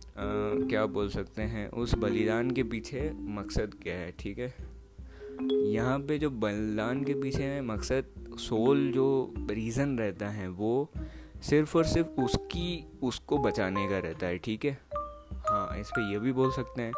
आ, 0.00 0.22
क्या 0.68 0.86
बोल 0.86 1.08
सकते 1.08 1.42
हैं 1.42 1.70
उस 1.70 1.94
बलिदान 1.94 2.50
के 2.50 2.62
पीछे 2.62 3.12
मकसद 3.14 3.74
क्या 3.82 3.94
है 3.94 4.14
ठीक 4.18 4.38
है? 4.38 4.54
यहाँ 5.72 5.98
पे 5.98 6.18
जो 6.18 6.30
बलिदान 6.30 7.04
के 7.04 7.14
पीछे 7.14 7.42
है 7.42 7.62
मकसद 7.62 8.04
सोल 8.38 8.92
जो 8.92 9.34
रीज़न 9.50 9.98
रहता 9.98 10.28
है 10.28 10.48
वो 10.48 10.90
सिर्फ़ 11.42 11.78
और 11.78 11.84
सिर्फ़ 11.84 12.20
उसकी 12.20 12.86
उसको 13.02 13.38
बचाने 13.38 13.88
का 13.88 13.98
रहता 13.98 14.26
है 14.26 14.38
ठीक 14.38 14.64
है? 14.64 14.78
हाँ 15.34 15.80
इस 15.80 15.88
पर 15.88 16.12
यह 16.12 16.18
भी 16.18 16.32
बोल 16.32 16.52
सकते 16.52 16.82
हैं। 16.82 16.92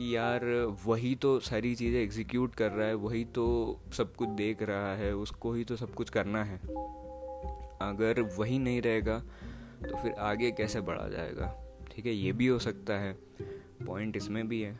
कि 0.00 0.14
यार, 0.16 0.44
वही 0.84 1.14
तो 1.14 1.38
सारी 1.40 1.74
चीज़ें 1.74 2.00
एग्जीक्यूट 2.00 2.54
कर 2.54 2.70
रहा 2.72 2.86
है, 2.86 2.94
वही 2.94 3.24
तो 3.34 3.44
सब 3.92 4.14
कुछ 4.16 4.28
देख 4.28 4.62
रहा 4.62 4.94
है, 4.96 5.12
उसको 5.14 5.52
ही 5.52 5.64
तो 5.64 5.76
सब 5.76 5.92
कुछ 5.94 6.10
करना 6.10 6.44
है। 6.44 6.56
अगर 7.82 8.20
वही 8.38 8.58
नहीं 8.58 8.80
रहेगा 8.82 9.18
तो 9.82 9.96
फिर 9.96 10.12
आगे 10.20 10.50
कैसे 10.52 10.80
बढ़ा 10.80 11.08
जाएगा? 11.08 11.48
ठीक 11.90 12.06
है, 12.06 12.12
ये 12.12 12.32
भी 12.32 12.46
हो 12.46 12.58
सकता 12.58 12.98
है 12.98 13.12
पॉइंट 13.86 14.16
इसमें 14.16 14.48
भी 14.48 14.60
है। 14.62 14.72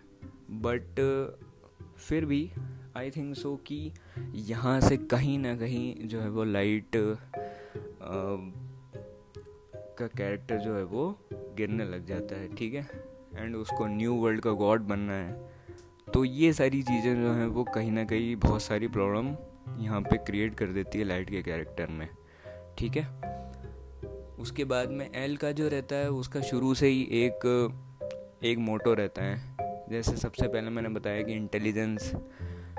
बट 0.62 1.00
फिर 1.98 2.24
भी 2.24 2.50
आई 2.96 3.10
थिंक 3.10 3.34
सो 3.36 3.54
कि 3.66 3.92
यहाँ 4.48 4.80
से 4.80 4.96
कहीं 4.96 5.38
ना 5.38 5.54
कहीं 5.56 6.08
जो 6.08 6.20
है 6.20 6.30
वो 6.30 6.44
लाइट 6.44 6.96
का 9.98 10.06
कैरेक्टर 10.06 10.58
जो 10.58 10.76
है 10.76 10.84
वो 10.86 11.08
गिरने 11.30 11.84
लग 11.84 12.06
जाता 12.06 12.40
है, 12.40 12.54
ठीक 12.54 12.74
है? 12.74 12.88
एंड 13.36 13.56
उसको 13.56 13.86
न्यू 13.86 14.14
वर्ल्ड 14.14 14.40
का 14.40 14.50
गॉड 14.50 14.80
बनना 14.80 15.12
है। 15.12 15.50
तो 16.14 16.24
ये 16.24 16.52
सारी 16.52 16.82
चीज़ें 16.82 17.22
जो 17.22 17.32
हैं, 17.32 17.46
वो 17.46 17.64
कहीं 17.64 17.92
ना 17.92 18.04
कहीं 18.04 18.36
बहुत 18.36 18.62
सारी 18.62 18.88
प्रॉब्लम 18.88 19.36
यहाँ 19.82 20.00
पे 20.00 20.16
क्रिएट 20.16 20.54
कर 20.54 20.66
देती 20.66 20.98
है 20.98 21.04
लाइट 21.04 21.30
के 21.30 21.42
कैरेक्टर 21.42 21.86
में। 21.86 22.08
ठीक 22.78 22.96
है? 22.96 23.06
उसके 24.38 24.64
बाद 24.64 24.90
में 24.90 25.10
एल 25.14 25.36
का 25.36 25.52
जो 25.52 25.68
रहता 25.68 25.96
है, 25.96 26.10
उसका 26.10 26.40
शुरू 26.40 26.74
से 26.74 26.86
ही 26.86 27.02
एक 27.02 27.46
एक 28.44 28.58
मोटो 28.58 28.94
रहता 28.94 29.22
है। 29.22 29.56
जैसे 29.90 30.16
सबसे 30.16 30.48
पहले 30.48 30.70
मैंने 30.70 30.88
बताया 30.88 31.22
कि 31.22 31.32
इंटेलिजेंस 31.32 32.12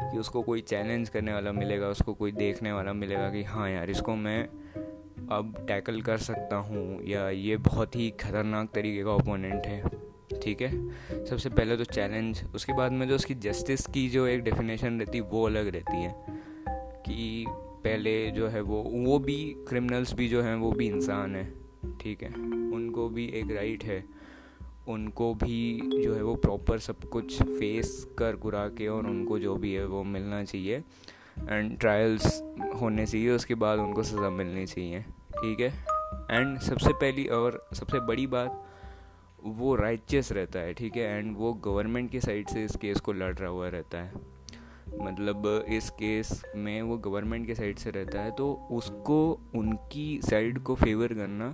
कि 0.01 0.17
उसको 0.17 0.41
कोई 0.41 0.61
चैलेंज 0.61 1.09
करने 1.09 1.33
वाला 1.33 1.51
मिलेगा, 1.51 1.87
उसको 1.87 2.13
कोई 2.13 2.31
देखने 2.31 2.71
वाला 2.71 2.93
मिलेगा 2.93 3.29
कि 3.29 3.43
हाँ 3.43 3.69
यार, 3.69 3.89
इसको 3.89 4.15
मैं 4.15 4.43
अब 5.31 5.65
टैकल 5.67 6.01
कर 6.01 6.17
सकता 6.17 6.55
हूँ 6.55 7.03
या 7.03 7.29
ये 7.29 7.57
बहुत 7.57 7.95
ही 7.95 8.09
खतरनाक 8.09 8.69
तरीके 8.73 9.03
का 9.03 9.11
ओपोनेंट 9.11 9.65
है। 9.65 10.10
ठीक 10.41 10.61
है? 10.61 10.89
सबसे 11.25 11.49
पहले 11.49 11.77
तो 11.77 11.83
चैलेंज 11.83 12.43
उसके 12.55 12.73
बाद 12.73 12.91
में 12.91 13.07
जो 13.07 13.15
उसकी 13.15 13.35
जस्टिस 13.35 13.85
की 13.85 14.09
जो 14.09 14.27
एक 14.27 14.41
डेफिनेशन 14.41 14.99
रहती 14.99 15.17
है 15.17 15.23
वो 15.23 15.45
अलग 15.45 15.67
रहती 15.67 15.97
है। 15.97 16.25
कि 17.05 17.45
पहले 17.83 18.31
जो 18.31 18.47
है 18.47 18.61
वो 18.61 18.83
वो 18.83 19.19
भी 19.19 19.55
क्रिमिनल्स 19.67 20.13
भी 20.13 20.27
जो 20.27 20.41
हैं, 20.41 20.55
वो 20.55 20.71
भी 20.71 20.87
इंसान 20.87 21.35
हैं, 21.35 21.53
ठीक 21.97 22.23
है? 22.23 22.29
उनको 22.73 23.09
भी 23.09 23.25
एक 23.25 23.51
राइट 23.51 23.83
है। 23.83 24.05
उनको 24.87 25.33
भी 25.33 25.81
जो 26.03 26.15
है 26.15 26.23
वो 26.23 26.35
प्रॉपर 26.35 26.79
सब 26.79 26.99
कुछ 26.99 27.43
फेस 27.43 28.07
कर, 28.17 28.35
कुरा 28.35 28.67
के 28.67 28.87
और 28.87 29.07
उनको 29.07 29.39
जो 29.39 29.55
भी 29.55 29.73
है 29.73 29.85
वो 29.85 30.03
मिलना 30.03 30.43
चाहिए। 30.43 30.77
एंड 31.49 31.79
ट्रायल्स 31.79 32.43
होने 32.81 33.05
चाहिए, 33.05 33.31
उसके 33.31 33.55
बाद 33.55 33.79
उनको 33.79 34.03
सज़ा 34.03 34.29
मिलनी 34.29 34.65
चाहिए, 34.65 35.01
ठीक 35.31 35.59
है? 35.59 35.67
एंड 36.31 36.59
सबसे 36.59 36.93
पहली 36.93 37.27
और 37.27 37.67
सबसे 37.73 37.99
बड़ी 37.99 38.27
बात 38.27 38.70
वो 39.45 39.75
राइचियस 39.75 40.31
रहता 40.31 40.59
है, 40.59 40.73
ठीक 40.73 40.95
है? 40.95 41.03
एंड 41.17 41.35
वो 41.37 41.53
गवर्नमेंट 41.63 42.09
की 42.11 42.19
साइड 42.21 42.47
से 42.47 42.63
इस 42.65 42.75
केस 42.75 42.99
को 42.99 43.13
लड़ 43.13 43.33
रहा 43.35 43.49
हुआ 43.49 43.69
रहता 43.69 43.97
है। 43.97 44.29
मतलब 44.99 45.45
इस 45.69 45.89
केस 45.89 46.41
में 46.55 46.81
वो 46.81 46.97
गवर्नमेंट 46.99 47.45
के 47.47 47.55
साइड 47.55 47.77
से 47.77 47.91
रहता 47.91 48.21
है 48.21 48.31
तो 48.31 48.53
उसको, 48.71 49.39
उनकी 49.55 50.19
साइड 50.21 50.59
को 50.59 50.75
फेवर 50.75 51.13
करना, 51.13 51.53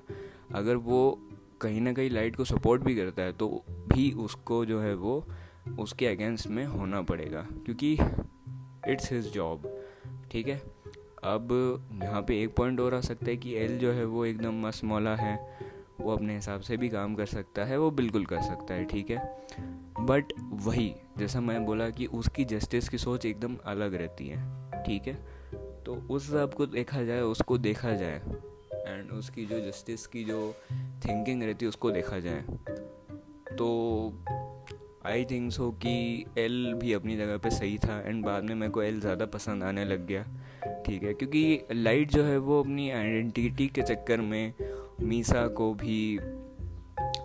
अगर 0.56 0.76
वो 0.76 1.20
कहीं 1.62 1.82
ना 1.82 1.94
कहीं 1.94 2.10
लाइट 2.10 2.36
को 2.36 2.44
सपोर्ट 2.46 2.82
भी 2.84 2.96
करता 2.96 3.22
है 3.22 3.34
तो 3.34 3.48
भी 3.70 4.12
उसको 4.20 4.66
जो 4.66 4.80
है 4.82 4.94
वो, 4.96 5.24
उसके 5.80 6.08
अगेंस्ट 6.08 6.48
में 6.48 6.66
होना 6.66 7.02
पड़ेगा, 7.02 7.48
क्योंकि 7.66 7.94
इट्स 8.92 9.12
हिज 9.12 9.32
जॉब 9.34 9.68
ठीक 10.32 10.48
है? 10.48 10.62
अब 11.24 11.50
यहाँ 11.94 12.22
पे 12.22 12.42
एक 12.42 12.56
पॉइंट 12.56 12.80
और 12.80 12.94
आ 12.94 13.00
सकता 13.02 13.26
है 13.26 13.36
कि 13.38 13.56
एल 13.56 13.78
जो 13.80 13.92
है 13.92 14.06
वो 14.06 14.26
एकदम 14.26 14.62
मस्त 14.66 14.84
मौला 14.84 15.16
है 15.16 15.36
वो 16.02 16.12
अपने 16.12 16.36
हिसाब 16.36 16.62
से 16.62 16.78
भी 16.78 16.90
काम 16.90 17.16
कर 17.16 17.26
सकता 17.26 17.66
है, 17.66 17.78
वो 17.78 17.92
बिल्कुल 17.92 18.26
कर 18.26 18.42
सकता 18.42 18.74
है, 18.74 18.86
ठीक 18.86 19.10
है? 19.10 19.18
बट 20.00 20.34
वही, 20.40 20.94
जैसा 21.18 21.42
मैं 21.42 21.66
बोला 21.66 21.90
कि 21.90 22.06
उसकी 22.06 22.46
जस्टिस 22.46 22.90
की 22.90 22.98
सोच 22.98 23.26
एकदम 23.26 23.58
अलग 23.66 23.96
रहती 23.96 24.28
है, 24.28 24.38
ठीक 24.84 25.08
है? 25.08 25.14
तो 25.86 25.96
उस 26.10 26.30
हिसाब 26.30 26.54
को 26.54 26.66
देखा 26.66 27.04
जाए, 27.04 27.22
उसको 27.22 27.58
देखा 27.58 27.94
जाए 27.94 28.22
एंड 28.88 29.12
उसकी 29.12 29.46
जो 29.46 29.60
जस्टिस 29.60 30.08
की 30.08 30.24
जो 30.24 30.54
थिंकिंग 31.06 31.44
रहती 31.44 31.66
है, 31.66 31.70
उसको 31.70 31.92
देखा 31.92 32.20
जाए। 32.20 32.42
तो 33.58 34.14
आई 35.06 35.26
थिंक 35.26 35.52
सो 35.52 35.72
कि 35.72 36.26
एल 36.38 36.74
भी 36.74 36.94
अपनी 36.94 37.18
जगह 37.18 37.38
पे 37.38 37.50
सही 37.50 37.78
था 37.78 38.00
एंड 38.00 38.26
बाद 38.26 38.44
में 38.44 38.56
मेरे 38.56 38.72
को 38.72 38.82
एल 38.82 39.00
ज़्यादा 39.00 39.26
पसंद 39.26 39.64
आने 39.64 39.86
लग 39.86 40.06
गया, 40.08 40.24
ठीक 40.86 41.04
है? 41.04 41.14
क्योंकि 41.14 41.62
लाइट 41.72 42.12
जो 42.12 42.24
है, 42.24 42.38
वो 42.38 42.60
अपनी 42.64 42.90
आइडेंटिटी 42.92 43.68
के 43.68 43.82
चक्कर 43.82 44.22
में 44.22 44.54
मीसा 45.02 45.48
को 45.48 45.74
भी 45.74 46.20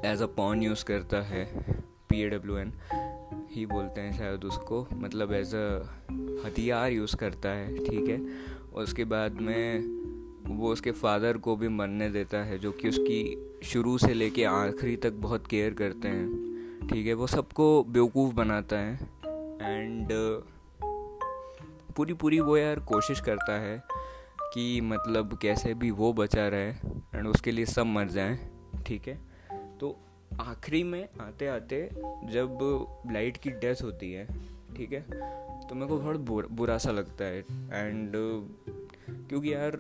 एज 0.05 0.23
अ 0.23 0.27
पॉन 0.27 0.63
यूज़ 0.63 0.85
करता 0.85 1.21
है 1.23 1.45
पी 2.09 2.23
ए 2.23 2.29
डब्ल्यू 2.29 2.57
एन 2.57 2.73
ही 3.53 3.67
बोलते 3.67 4.01
हैं 4.01 4.13
शायद 4.19 4.45
उसको 4.45 4.87
मतलब 4.93 5.33
एज 5.33 5.55
अ 5.55 5.83
हथियार 6.47 6.93
यूज़ 6.93 7.17
करता 7.17 7.49
है, 7.49 7.77
ठीक 7.77 8.09
है? 8.09 8.21
उसके 8.75 9.05
बाद 9.05 9.33
में 9.33 9.85
वो 10.57 10.73
उसके 10.73 10.91
फादर 10.91 11.37
को 11.39 11.57
भी 11.57 11.69
मरने 11.69 12.11
देता 12.11 12.39
है, 12.45 12.59
जो 12.59 12.73
कि 12.73 12.89
उसकी 12.89 13.53
शुरू 13.63 13.99
से 13.99 14.15
लेके 14.15 14.45
आखिरी 14.45 14.97
तक 14.97 15.13
बहुत 15.13 15.47
केयर 15.47 15.75
करते 15.75 16.09
हैं, 16.09 16.89
ठीक 16.89 17.07
है? 17.07 17.15
वो 17.15 17.27
सबको 17.27 17.85
बेवकूफ़ 17.85 18.35
बनाता 18.35 18.77
है 18.77 18.95
एंड 19.63 20.09
पूरी 21.97 22.15
पूरी 22.15 22.41
वो 22.41 22.57
यार 22.57 22.81
कोशिश 22.81 23.21
करता 23.21 23.61
है 23.61 23.83
कि 24.55 24.81
मतलब 24.81 25.39
कैसे 25.43 25.75
भी 25.75 25.91
वो 25.91 26.13
बचा 26.13 26.49
रहे 26.49 26.71
एंड 27.15 27.27
उसके 27.27 27.51
लिए 27.51 27.67
सब 27.67 27.87
मर 27.87 28.09
जाएँ, 28.09 28.39
ठीक 28.87 29.09
है? 29.09 29.19
तो 29.81 29.97
आखिरी 30.41 30.83
में 30.83 31.09
आते 31.21 31.47
आते 31.47 31.89
जब 32.25 32.59
लाइट 33.13 33.37
की 33.37 33.51
डेथ 33.51 33.83
होती 33.83 34.13
है, 34.13 34.27
ठीक 34.77 34.93
है? 34.93 35.01
तो 35.63 35.75
मेरे 35.75 35.87
को 35.87 35.99
बहुत 35.99 36.51
बुरा 36.51 36.79
सा 36.79 36.91
लगता 36.91 37.25
है 37.25 37.39
एंड 37.73 38.13
क्योंकि 39.29 39.53
यार 39.55 39.79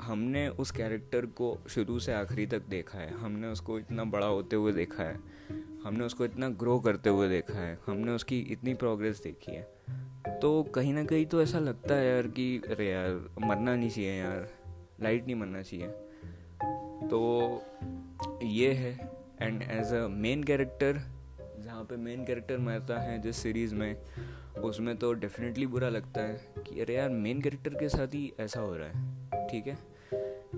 हमने 0.00 0.48
उस 0.48 0.70
कैरेक्टर 0.70 1.26
को 1.26 1.56
शुरू 1.68 1.98
से 1.98 2.12
आखिरी 2.12 2.46
तक 2.46 2.66
देखा 2.68 2.98
है। 2.98 3.10
हमने 3.18 3.46
उसको 3.46 3.78
इतना 3.78 4.04
बड़ा 4.04 4.26
होते 4.26 4.56
हुए 4.56 4.72
देखा 4.72 5.02
है, 5.02 5.14
हमने 5.84 6.04
उसको 6.04 6.24
इतना 6.24 6.48
ग्रो 6.48 6.78
करते 6.80 7.10
हुए 7.10 7.28
देखा 7.28 7.58
है, 7.58 7.78
हमने 7.86 8.12
उसकी 8.12 8.38
इतनी 8.52 8.74
प्रोग्रेस 8.74 9.22
देखी 9.22 9.52
है। 9.52 9.66
तो 10.42 10.62
कहीं 10.74 10.92
ना 10.94 11.04
कहीं 11.04 11.26
तो 11.26 11.42
ऐसा 11.42 11.58
लगता 11.58 11.94
है 11.94 12.06
यार 12.06 12.26
कि 12.28 12.46
अरे 12.70 12.90
यार, 12.90 13.12
मरना 13.40 13.74
नहीं 13.76 13.90
चाहिए 13.90 14.18
यार 14.18 14.48
लाइट 15.02 15.26
नहीं 15.26 15.36
मरना 15.36 15.62
चाहिए। 15.62 15.88
तो 17.08 17.18
ये 18.42 18.72
है 18.72 18.92
and 19.42 19.62
as 19.62 19.92
a 19.94 20.06
main 20.08 20.42
character 20.44 21.00
जहाँ 21.64 21.84
पे 21.84 21.96
मेन 21.96 22.24
कैरेक्टर 22.24 22.58
मरता 22.58 23.00
है 23.00 23.20
जिस 23.22 23.36
सीरीज़ 23.36 23.74
में, 23.74 23.96
उसमें 24.64 24.96
तो 24.96 25.12
डेफिनेटली 25.12 25.66
बुरा 25.66 25.88
लगता 25.88 26.20
है 26.20 26.40
कि 26.58 26.80
अरे 26.80 26.94
यार 26.94 27.08
मेन 27.10 27.40
कैरेक्टर 27.40 27.74
के 27.74 27.88
साथ 27.88 28.14
ही 28.14 28.32
ऐसा 28.40 28.60
हो 28.60 28.76
रहा 28.76 28.88
है, 28.88 29.48
ठीक 29.48 29.66
है? 29.66 29.78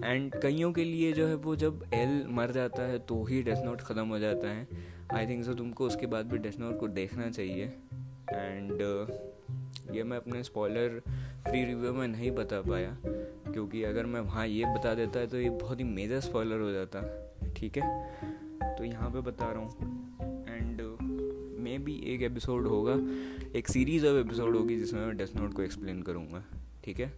एंड 0.05 0.35
कईयों 0.35 0.73
के 0.73 0.85
लिए 0.85 1.13
जो 1.13 1.27
है 1.27 1.35
वो 1.35 1.57
जब 1.57 1.85
एल 1.95 2.25
मर 2.31 2.51
जाता 2.51 2.83
है 2.83 2.99
तो 2.99 3.23
ही 3.25 3.43
डेथ 3.43 3.65
नोट 3.65 3.81
ख़त्म 3.81 4.07
हो 4.09 4.19
जाता 4.19 4.49
है। 4.49 4.67
आई 5.15 5.27
थिंक 5.27 5.45
सो 5.45 5.55
तुमको 5.55 5.87
उसके 5.87 6.07
बाद 6.07 6.33
भी 6.33 6.39
डेथ 6.39 6.61
नोट 6.61 6.79
को 6.79 6.89
देखना 6.89 7.31
चाहिए। 7.31 7.65
एंड 8.33 8.73
ये 9.95 10.03
मैं 10.03 10.17
अपने 10.17 10.43
स्पॉयलर 10.43 11.01
फ्री 11.47 11.65
रिव्यू 11.65 11.93
में 11.93 12.07
नहीं 12.09 12.31
बता 12.31 12.61
पाया, 12.63 12.97
क्योंकि 13.05 13.83
अगर 13.85 14.07
मैं 14.07 14.21
वहाँ 14.21 14.47
ये 14.47 14.65
बता 14.75 14.95
देता 14.95 15.21
है 15.21 15.27
तो 15.27 15.41
ये 15.41 15.51
बहुत 15.51 15.79
ही 15.79 15.85
मेजर 15.85 16.21
स्पॉयलर 16.21 16.61
हो 16.61 16.71
जाता, 16.73 17.03
ठीक 17.57 17.79
है? 17.79 18.77
तो 18.77 18.85
यहाँ 18.85 19.11
पे 19.11 19.21
बता 19.21 19.53
रहा 19.53 19.63
हूँ 19.63 20.47
एंड 20.49 20.83
मे 21.61 21.79
बी 21.79 21.95
एक 22.15 22.23
एपिसोड 22.23 22.67
होगा, 22.67 22.95
एक 23.59 23.69
सीरीज़ 23.69 24.07
ऑफ़ 24.07 24.17
एपिसोड 24.17 24.57
होगी 24.57 24.77
जिसमें 24.77 25.07
मैं 25.07 25.17
डेथ 25.17 25.37
नोट 25.37 25.55
को 25.55 25.63
एक्सप्लेन 25.63 26.03
करूँगा, 26.03 26.45
ठीक 26.85 27.01
है? 27.01 27.09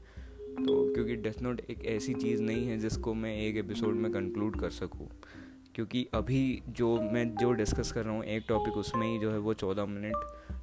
तो 0.54 0.92
क्योंकि 0.94 1.16
डेथ 1.16 1.42
नोट 1.42 1.60
एक 1.70 1.84
ऐसी 1.86 2.14
चीज़ 2.14 2.42
नहीं 2.42 2.66
है 2.66 2.78
जिसको 2.78 3.14
मैं 3.14 3.36
एक 3.36 3.56
एपिसोड 3.56 3.94
में 3.94 4.12
कंक्लूड 4.12 4.60
कर 4.60 4.70
सकूँ, 4.70 5.08
क्योंकि 5.74 6.06
अभी 6.14 6.62
जो 6.68 6.94
मैं 7.02 7.24
जो 7.36 7.52
डिस्कस 7.52 7.92
कर 7.92 8.04
रहा 8.04 8.14
हूँ 8.14 8.24
एक 8.24 8.44
टॉपिक 8.48 8.76
उसमें 8.76 9.06
ही 9.06 9.18
जो 9.18 9.30
है 9.30 9.38
वो 9.38 9.54
चौदह 9.54 9.86
मिनट 9.86 10.14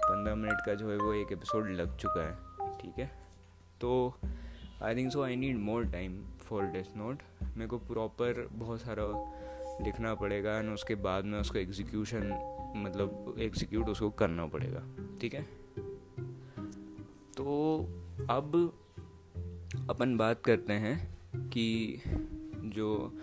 पंद्रह 0.10 0.36
मिनट 0.36 0.58
का 0.66 0.74
जो 0.74 0.92
है 0.92 0.98
वो 0.98 1.14
एक 1.14 1.32
एपिसोड 1.32 1.70
लग 1.70 1.98
चुका 1.98 2.28
है, 2.28 2.38
ठीक 2.78 3.00
है? 3.00 3.12
तो 3.82 4.16
I 4.84 4.96
think 4.96 5.12
so 5.12 5.24
I 5.24 5.36
need 5.36 5.58
more 5.58 5.86
time 5.86 6.24
for 6.24 6.64
Death 6.64 6.98
Note 6.98 7.22
मेरे 7.44 7.68
को 7.68 7.78
प्रॉपर 7.78 8.50
बहुत 8.52 8.82
सारा 8.82 9.06
लिखना 9.82 10.16
पड़ेगा 10.16 10.58
एंड 10.58 10.74
उसके 10.74 10.96
बाद 10.96 11.26
में 11.26 11.40
उसको 11.40 11.60
एग्जीक्यूशन 11.60 12.26
मतलब 12.76 13.36
एग्जीक्यूट 13.40 13.90
उसको 13.90 14.10
करना 14.10 14.46
पड़ेगा, 14.46 14.84
ठीक 15.22 15.34
है? 15.34 15.44
तो 17.38 17.46
अब 18.30 18.74
अपन 19.90 20.18
बात 20.18 20.42
करते 20.42 20.74
हैं 20.74 21.18
कि 21.50 21.98
जो 22.56 23.14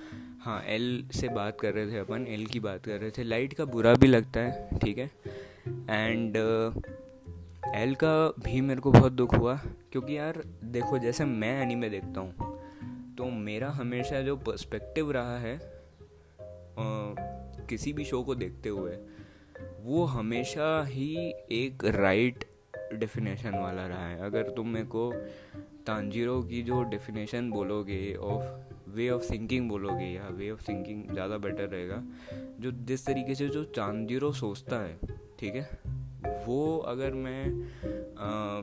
हाँ 0.41 0.63
एल 0.63 1.09
से 1.13 1.29
बात 1.29 1.61
कर 1.61 1.73
रहे 1.73 1.91
थे 1.91 1.99
अपन 1.99 2.27
एल 2.27 2.47
की 2.47 2.61
बात 2.61 2.85
कर 2.85 2.99
रहे 2.99 3.11
थे। 3.11 3.23
लाइट 3.23 3.55
का 3.55 3.65
बुरा 3.65 3.95
भी 3.95 4.07
लगता 4.07 4.41
है, 4.41 4.79
ठीक 4.79 4.99
है? 4.99 5.11
एंड 5.91 6.37
एल 7.75 7.95
का 7.95 8.29
भी 8.29 8.61
मेरे 8.61 8.81
को 8.81 8.93
बहुत 8.93 9.13
दुख 9.13 9.35
हुआ 9.35 9.57
क्योंकि 9.93 10.19
यार 10.19 10.43
देखो 10.65 10.99
जैसे 10.99 11.25
मैं 11.25 11.63
एनीमे 11.63 11.89
देखता 11.89 12.21
हूँ 12.21 12.61
तो 13.19 13.25
मेरा 13.25 13.71
हमेशा 13.71 14.21
जो 14.21 14.37
पर्सपेक्टिव 14.37 15.13
रहा 15.13 15.39
है 15.39 15.57
आ, 15.57 17.15
किसी 17.67 17.93
भी 17.93 18.05
शो 18.05 18.23
को 18.23 18.35
देखते 18.35 18.69
हुए 18.69 18.99
वो 19.83 20.05
हमेशा 20.05 20.85
ही 20.85 21.35
एक 21.51 21.85
राइट 21.85 22.45
डेफिनेशन 22.95 23.59
वाला 23.59 23.87
रहा 23.87 24.09
है। 24.09 24.21
अगर 24.21 24.43
तुम 24.43 24.69
मेरे 24.69 24.87
को 24.87 25.13
तांजीरो 25.87 26.43
की 26.43 26.63
जो 26.63 26.83
डेफिनेशन 26.83 27.51
बोलोगे 27.51 28.15
ऑफ़ 28.15 28.45
वे 28.91 29.11
ऑफ़ 29.11 29.33
थिंकिंग 29.33 29.69
बोलोगे 29.69 30.05
या 30.05 30.29
वे 30.29 30.51
ऑफ़ 30.51 30.69
थिंकिंग 30.69 31.13
ज़्यादा 31.13 31.39
बेटर 31.39 31.69
रहेगा 31.69 32.03
जो 32.61 32.71
जिस 32.71 33.07
तरीके 33.07 33.35
से 33.35 33.49
जो 33.49 33.65
तांजीरो 33.65 34.33
सोचता 34.33 34.77
है 34.77 35.26
ठीक 35.39 35.55
है? 35.55 35.69
वो 36.47 36.79
अगर 36.79 37.15
मैं 37.15 37.45
आ, 38.19 38.59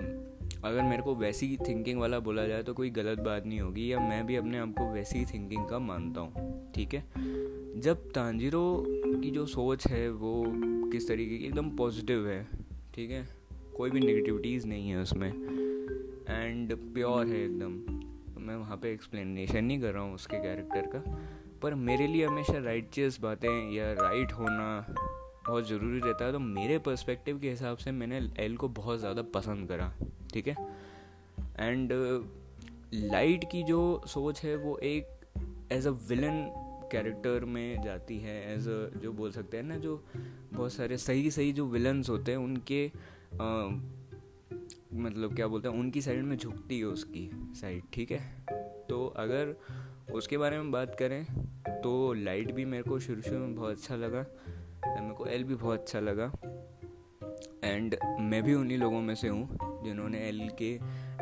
अगर 0.70 0.82
मेरे 0.82 1.04
को 1.04 1.16
वैसी 1.16 1.58
थिंकिंग 1.68 2.00
वाला 2.00 2.20
बोला 2.20 2.48
जाए 2.48 2.64
तो 2.64 2.74
कोई 2.74 2.90
गलत 2.90 3.20
बात 3.20 3.46
नहीं 3.46 3.60
होगी 3.60 3.92
या 3.94 4.00
मैं 4.00 4.26
भी 4.26 4.36
अपने 4.36 4.58
आप 4.58 4.76
को 4.78 4.92
वैसी 4.94 5.26
थिंकिंग 5.26 5.66
का 5.70 5.80
मानता 5.80 6.22
हूँ 6.22 6.72
ठीक 6.76 6.94
है? 6.94 7.04
जब 7.82 8.12
तांजीरो 8.12 8.86
की 8.90 9.32
जो 9.32 9.46
सोच 9.46 9.88
है 9.88 10.10
वो 10.12 10.44
किस 10.92 11.08
तरीके 11.08 11.38
की 11.38 11.46
एकदम 11.46 11.70
पॉजिटिव 11.70 12.28
है 12.28 12.48
ठीक 12.96 13.12
है? 13.12 13.28
कोई 13.78 13.90
भी 13.90 14.00
नेगेटिविटीज़ 14.00 14.68
नहीं 14.68 14.90
है 14.90 14.98
उसमें 14.98 15.30
एंड 16.30 16.94
प्योर 16.94 17.28
है 17.28 17.46
एकदम। 17.46 17.80
तो 18.34 18.40
मैं 18.40 18.56
वहाँ 18.56 18.78
पे 18.78 18.92
एक्सप्लेनेशन 18.92 19.66
नहीं 19.66 19.82
कर 19.82 19.94
रहा 19.94 20.04
हूँ 20.04 20.16
उसके 20.16 20.38
कैरेक्टर 20.38 20.82
का 20.82 21.18
पर 21.62 21.74
मेरे 21.74 22.08
लिए 22.08 22.26
हमेशा 22.26 22.58
राइटियस 22.58 23.22
बातें 23.22 23.72
या 23.72 23.94
राइट 23.94 24.32
होना 24.32 24.96
बहुत 25.48 25.68
ज़रूरी 25.68 26.00
रहता 26.00 26.26
है। 26.26 26.32
तो 26.32 26.40
मेरे 26.40 26.78
पर्सपेक्टिव 26.80 27.40
के 27.40 27.50
हिसाब 27.50 27.78
से 27.78 27.92
मैंने 27.92 28.22
एल 28.40 28.58
को 28.58 28.68
बहुत 28.72 29.00
ज़्यादा 29.00 29.22
पसंद 29.34 29.68
करा 29.70 29.94
ठीक 30.34 30.48
है? 30.48 30.56
एंड 31.60 31.92
लाइट 32.94 33.44
की 33.52 33.64
जो 33.64 34.02
सोच 34.08 34.44
है 34.44 34.56
वो 34.56 34.78
एक 34.78 35.72
एज 35.72 35.88
अ 35.88 35.92
विलन 36.10 36.46
कैरेक्टर 36.92 37.46
में 37.46 37.82
जाती 37.82 38.18
है। 38.20 38.36
एज 38.54 38.68
अ 38.68 39.00
जो 39.02 39.12
बोल 39.12 39.32
सकते 39.32 39.58
हैं 39.58 39.64
ना 39.64 39.78
जो 39.78 39.96
बहुत 40.54 40.74
सारे 40.74 40.98
सही 40.98 41.32
सही 41.32 41.54
जो 41.54 41.66
विलन्स 41.66 42.10
होते 42.10 42.32
हैं 42.32 42.40
उनके 42.40 42.86
आ, 42.88 43.68
मतलब 44.96 45.36
क्या 45.36 45.48
बोलते 45.48 45.68
हैं 45.68 45.76
उनकी 45.76 46.02
साइड 46.02 46.24
में 46.24 46.36
झुकती 46.38 46.80
है 46.80 46.86
उसकी 46.86 47.30
साइड 47.62 47.84
ठीक 47.94 48.12
है? 48.12 48.20
तो 48.90 49.06
अगर 49.18 49.56
उसके 50.14 50.38
बारे 50.38 50.58
में 50.58 50.72
बात 50.72 50.96
करें 51.00 51.24
तो 51.82 52.14
लाइट 52.14 52.52
भी 52.52 52.66
मेरे 52.66 52.84
को 52.84 53.00
शुरू 53.00 53.22
शुरू 53.22 53.40
में 53.40 53.56
बहुत 53.56 53.78
अच्छा 53.78 53.96
लगा। 53.96 54.26
मेरे 55.02 55.14
को 55.14 55.26
एल 55.26 55.44
भी 55.44 55.56
बहुत 55.56 55.80
अच्छा 55.80 56.00
लगा। 56.00 56.32
एंड 57.64 57.96
मैं 58.22 58.42
भी 58.44 58.54
उन्हीं 58.54 58.78
लोगों 58.78 59.02
में 59.02 59.14
से 59.16 59.28
हूँ 59.28 59.84
जिन्होंने 59.84 60.28
एल 60.28 60.50
के 60.62 60.78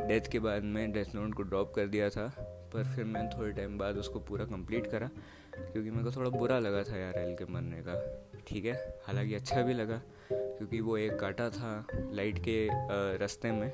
डेथ 0.07 0.29
के 0.31 0.39
बाद 0.39 0.63
में 0.63 0.91
डेथ 0.91 1.15
नोट 1.15 1.33
को 1.33 1.43
ड्रॉप 1.43 1.73
कर 1.75 1.87
दिया 1.87 2.09
था। 2.09 2.27
पर 2.73 2.83
फिर 2.85 3.05
मैंने 3.05 3.29
थोड़े 3.29 3.51
टाइम 3.53 3.77
बाद 3.77 3.97
उसको 3.97 4.19
पूरा 4.19 4.45
कंप्लीट 4.45 4.87
करा, 4.87 5.09
क्योंकि 5.55 5.89
मेरे 5.91 6.03
को 6.03 6.11
थोड़ा 6.11 6.29
बुरा 6.29 6.59
लगा 6.59 6.83
था 6.83 6.97
यार 6.97 7.17
एल 7.19 7.35
के 7.35 7.45
मरने 7.45 7.81
का। 7.87 7.95
ठीक 8.47 8.65
है? 8.65 8.75
हालाँकि 9.03 9.33
अच्छा 9.33 9.61
भी 9.61 9.73
लगा, 9.73 10.01
क्योंकि 10.31 10.79
वो 10.81 10.97
एक 10.97 11.19
काटा 11.19 11.49
था 11.49 11.87
लाइट 12.11 12.39
के 12.39 12.67
रास्ते 13.17 13.51
में 13.51 13.71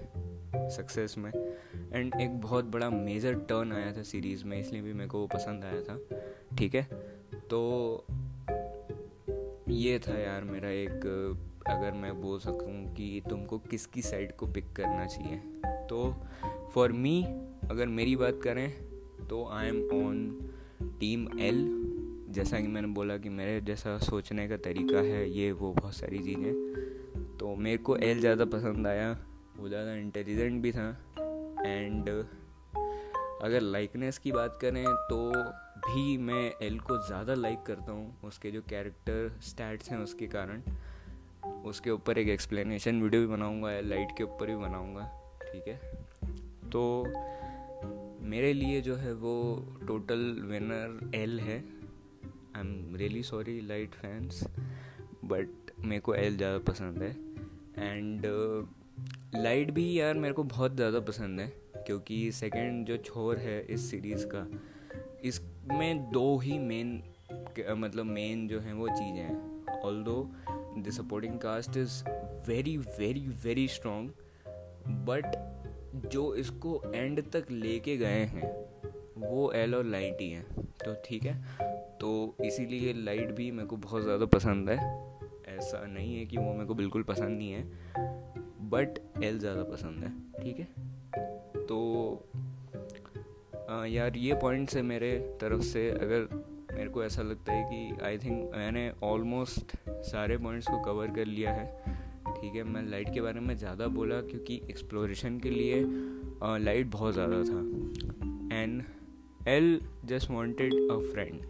सक्सेस 0.70 1.16
में। 1.18 1.32
एंड 1.32 2.16
एक 2.22 2.40
बहुत 2.42 2.66
बड़ा 2.66 2.90
मेजर 2.90 3.36
टर्न 3.50 3.72
आया 3.74 3.92
था 3.98 4.04
सीरीज़ 4.04 4.46
में, 4.46 4.60
इसलिए 4.60 4.82
भी 4.82 4.94
मेरे 4.94 5.10
को 5.10 5.20
वो 5.20 5.28
पसंद 5.28 5.66
आया 5.66 5.82
था। 5.82 6.00
ठीक 6.58 6.76
है? 6.76 6.84
तो 7.50 8.06
ये 9.70 9.98
था 10.00 10.18
यार 10.20 10.44
मेरा 10.44 10.70
एक, 10.70 11.06
अगर 11.68 11.92
मैं 11.92 12.22
बोल 12.22 12.40
सकूँ 12.40 12.94
कि 12.96 13.22
तुमको 13.30 13.58
किसकी 13.60 14.02
साइड 14.02 14.36
को 14.36 14.48
पिक 14.48 14.66
करना 14.76 15.06
चाहिए? 15.06 15.38
तो 15.90 16.16
फॉर 16.74 16.92
मी 16.92 17.24
अगर 17.72 17.88
मेरी 17.88 18.16
बात 18.16 18.40
करें 18.44 18.70
तो 19.28 19.46
I 19.48 19.68
am 19.68 19.82
on 19.94 20.50
team 21.00 21.28
L 21.40 21.66
जैसा 22.30 22.60
कि 22.60 22.68
मैंने 22.68 22.88
बोला 22.88 23.18
कि 23.18 23.30
मेरे 23.30 23.60
जैसा 23.62 23.98
सोचने 24.00 24.48
का 24.48 24.58
तरीका 24.58 24.98
है, 24.98 25.30
ये 25.30 25.52
वो 25.52 25.74
बहुत 25.74 25.94
सारी 25.94 26.20
चीज़ें। 26.20 27.38
तो 27.40 27.56
मेरे 27.56 27.78
को 27.78 27.96
एल 27.98 28.20
ज़्यादा 28.20 28.46
पसंद 28.46 28.88
आया, 28.88 29.12
वो 29.58 29.68
ज़्यादा 29.70 29.94
इंटेलिजेंट 29.96 30.62
भी 30.62 30.72
था। 30.72 30.90
एंड 31.60 32.10
अगर 33.44 33.62
लाइकनेस 33.62 34.18
की 34.18 34.32
बात 34.32 34.58
करें 34.62 34.86
तो 34.86 35.18
भी 35.86 36.18
मैं 36.18 36.52
एल 36.63 36.80
को 36.80 36.98
ज़्यादा 37.08 37.34
लाइक 37.34 37.63
करता 37.68 37.92
हूँ 37.92 38.20
उसके 38.24 38.52
जो 38.52 38.62
कैरेक्टर 38.70 39.40
स्टैट्स 39.44 39.90
हैं 39.92 39.98
उसके 39.98 40.28
कारण। 40.28 40.62
उसके 41.66 41.92
ऊपर 41.92 42.18
एक 42.18 42.28
एक्सप्लेनेशन 42.30 43.02
वीडियो 43.02 43.22
भी 43.22 43.28
बनाऊँगा 43.28 43.80
लाइट 43.82 44.12
के 44.18 44.24
ऊपर 44.24 44.48
भी 44.48 44.56
बनाऊँगा 44.56 45.06
ठीक 45.44 45.68
है? 45.68 45.76
तो 46.72 46.82
मेरे 48.28 48.54
लिए 48.54 48.82
जो 48.82 48.96
है 48.96 49.13
वो 49.16 49.36
टोटल 49.88 50.20
विनर 50.46 51.16
एल 51.16 51.40
है। 51.40 51.58
I 51.58 52.62
am 52.62 52.96
really 52.96 53.24
sorry 53.24 53.60
Light 53.68 53.96
fans 53.96 54.44
but 55.26 55.72
मेरे 55.80 56.02
को 56.02 56.16
एल 56.16 56.38
ज़्यादा 56.38 56.60
पसंद 56.72 57.02
है। 57.04 57.12
एंड 57.78 58.26
लाइट 59.36 59.68
uh, 59.68 59.74
भी 59.74 60.00
यार 60.00 60.13
मेरे 60.13 60.34
को 60.34 60.44
बहुत 60.46 60.76
ज़्यादा 60.76 61.00
पसंद 61.00 61.40
है 61.40 61.48
क्योंकि 61.78 62.32
सेकंड 62.32 62.86
जो 62.86 62.98
छोर 62.98 63.38
है 63.38 63.60
इस 63.66 63.90
सीरीज़ 63.92 64.26
का 64.26 64.46
इसमें 65.68 66.10
दो 66.12 66.38
ही 66.40 66.58
मेन 66.60 67.02
मतलब 67.72 68.06
मेन 68.06 68.48
जो 68.48 68.60
हैं 68.60 68.74
वो 68.74 68.88
चीज़ें 68.90 69.20
हैं। 69.20 69.80
Although 70.04 70.16
the 70.78 70.90
supporting 70.90 71.38
cast 71.40 71.78
is 71.78 72.04
very 72.48 72.76
very 72.78 73.28
very 73.44 73.68
strong 73.68 74.12
but 75.08 75.36
जो 76.08 76.34
इसको 76.36 76.82
एंड 76.96 77.22
तक 77.32 77.52
लेके 77.52 77.98
गए 77.98 78.24
हैं, 78.26 78.52
वो 79.20 79.52
एल 79.54 79.76
और 79.76 79.86
लाइट 79.86 80.22
ही 80.22 80.30
हैं। 80.30 80.46
तो 80.86 80.96
ठीक 81.06 81.24
है। 81.24 81.36
तो 82.00 82.36
इसीलिए 82.46 82.94
लाइट 82.96 83.32
भी 83.32 83.52
मेरे 83.52 83.68
को 83.68 83.78
बहुत 83.78 84.04
ज़्यादा 84.04 84.26
पसंद 84.36 84.70
है। 84.70 84.78
ऐसा 85.58 85.86
नहीं 85.88 86.18
है 86.18 86.26
कि 86.26 86.38
वो 86.38 86.54
मेरे 86.54 86.66
को 86.66 86.74
बिल्कुल 86.76 87.04
पसंद 87.04 87.38
नहीं 87.38 87.52
है 87.52 87.64
बट 88.70 89.00
एल 89.24 89.40
ज़्यादा 89.40 89.64
पसंद 89.66 90.04
है। 90.04 90.44
ठीक 90.44 90.60
है? 90.60 90.87
यार, 93.88 94.17
ये 94.17 94.34
पॉइंट्स 94.41 94.76
है 94.76 94.82
मेरे 94.84 95.12
तरफ़ 95.41 95.62
से 95.63 95.89
अगर 95.91 96.28
मेरे 96.73 96.89
को 96.89 97.04
ऐसा 97.04 97.21
लगता 97.21 97.54
है 97.54 97.63
कि 97.63 98.06
आई 98.06 98.17
थिंक 98.17 98.52
मैंने 98.56 98.91
ऑलमोस्ट 99.04 99.76
सारे 100.06 100.38
पॉइंट्स 100.38 100.67
को 100.67 100.80
कवर 100.84 101.12
कर 101.12 101.26
लिया 101.26 101.52
है। 101.54 101.65
ठीक 102.32 102.56
है, 102.56 102.63
मैं 102.63 102.84
लाइट 102.84 103.13
के 103.13 103.21
बारे 103.21 103.39
में 103.39 103.56
ज़्यादा 103.58 103.88
बोला 103.88 104.19
क्योंकि 104.21 104.62
एक्सप्लोरेशन 104.69 105.39
के 105.39 105.50
लिए 105.50 105.84
लाइट 106.60 106.88
बहुत 106.88 107.13
ज़्यादा 107.13 107.43
था। 107.43 108.56
And 108.56 108.84
L 109.47 109.80
just 110.06 110.32
wanted 110.32 110.73
a 110.73 110.97
friend 111.13 111.41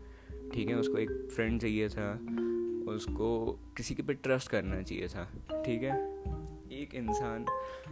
ठीक 0.54 0.69
है, 0.69 0.76
उसको 0.76 0.97
एक 0.97 1.10
फ्रेंड 1.36 1.60
चाहिए 1.62 1.89
था। 1.89 2.12
उसको 2.88 3.47
किसी 3.78 3.95
के 3.95 4.04
पे 4.04 4.13
ट्रस्ट 4.13 4.50
करना 4.52 4.82
चाहिए 4.82 5.08
था। 5.08 5.23
ठीक 5.65 5.84
है? 5.84 5.95
एक 6.73 6.93
इंसान 6.95 7.45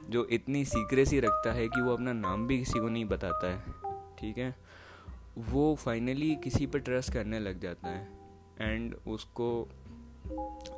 जो 0.10 0.26
इतनी 0.32 0.64
सीक्रेसी 0.66 1.20
रखता 1.20 1.54
है 1.54 1.68
कि 1.68 1.82
वो 1.82 1.94
अपना 1.94 2.14
नाम 2.14 2.48
भी 2.48 2.58
किसी 2.60 2.80
को 2.80 2.90
नहीं 2.90 3.06
बताता 3.06 3.52
है। 3.52 3.94
ठीक 4.20 4.38
है? 4.38 4.56
वो 5.38 5.76
फाइनली 5.76 6.36
किसी 6.36 6.66
पर 6.66 6.80
ट्रस्ट 6.80 7.14
करने 7.14 7.40
लग 7.40 7.60
जाता 7.60 7.88
है 7.88 8.10
एंड 8.62 8.96
उसको 9.08 9.70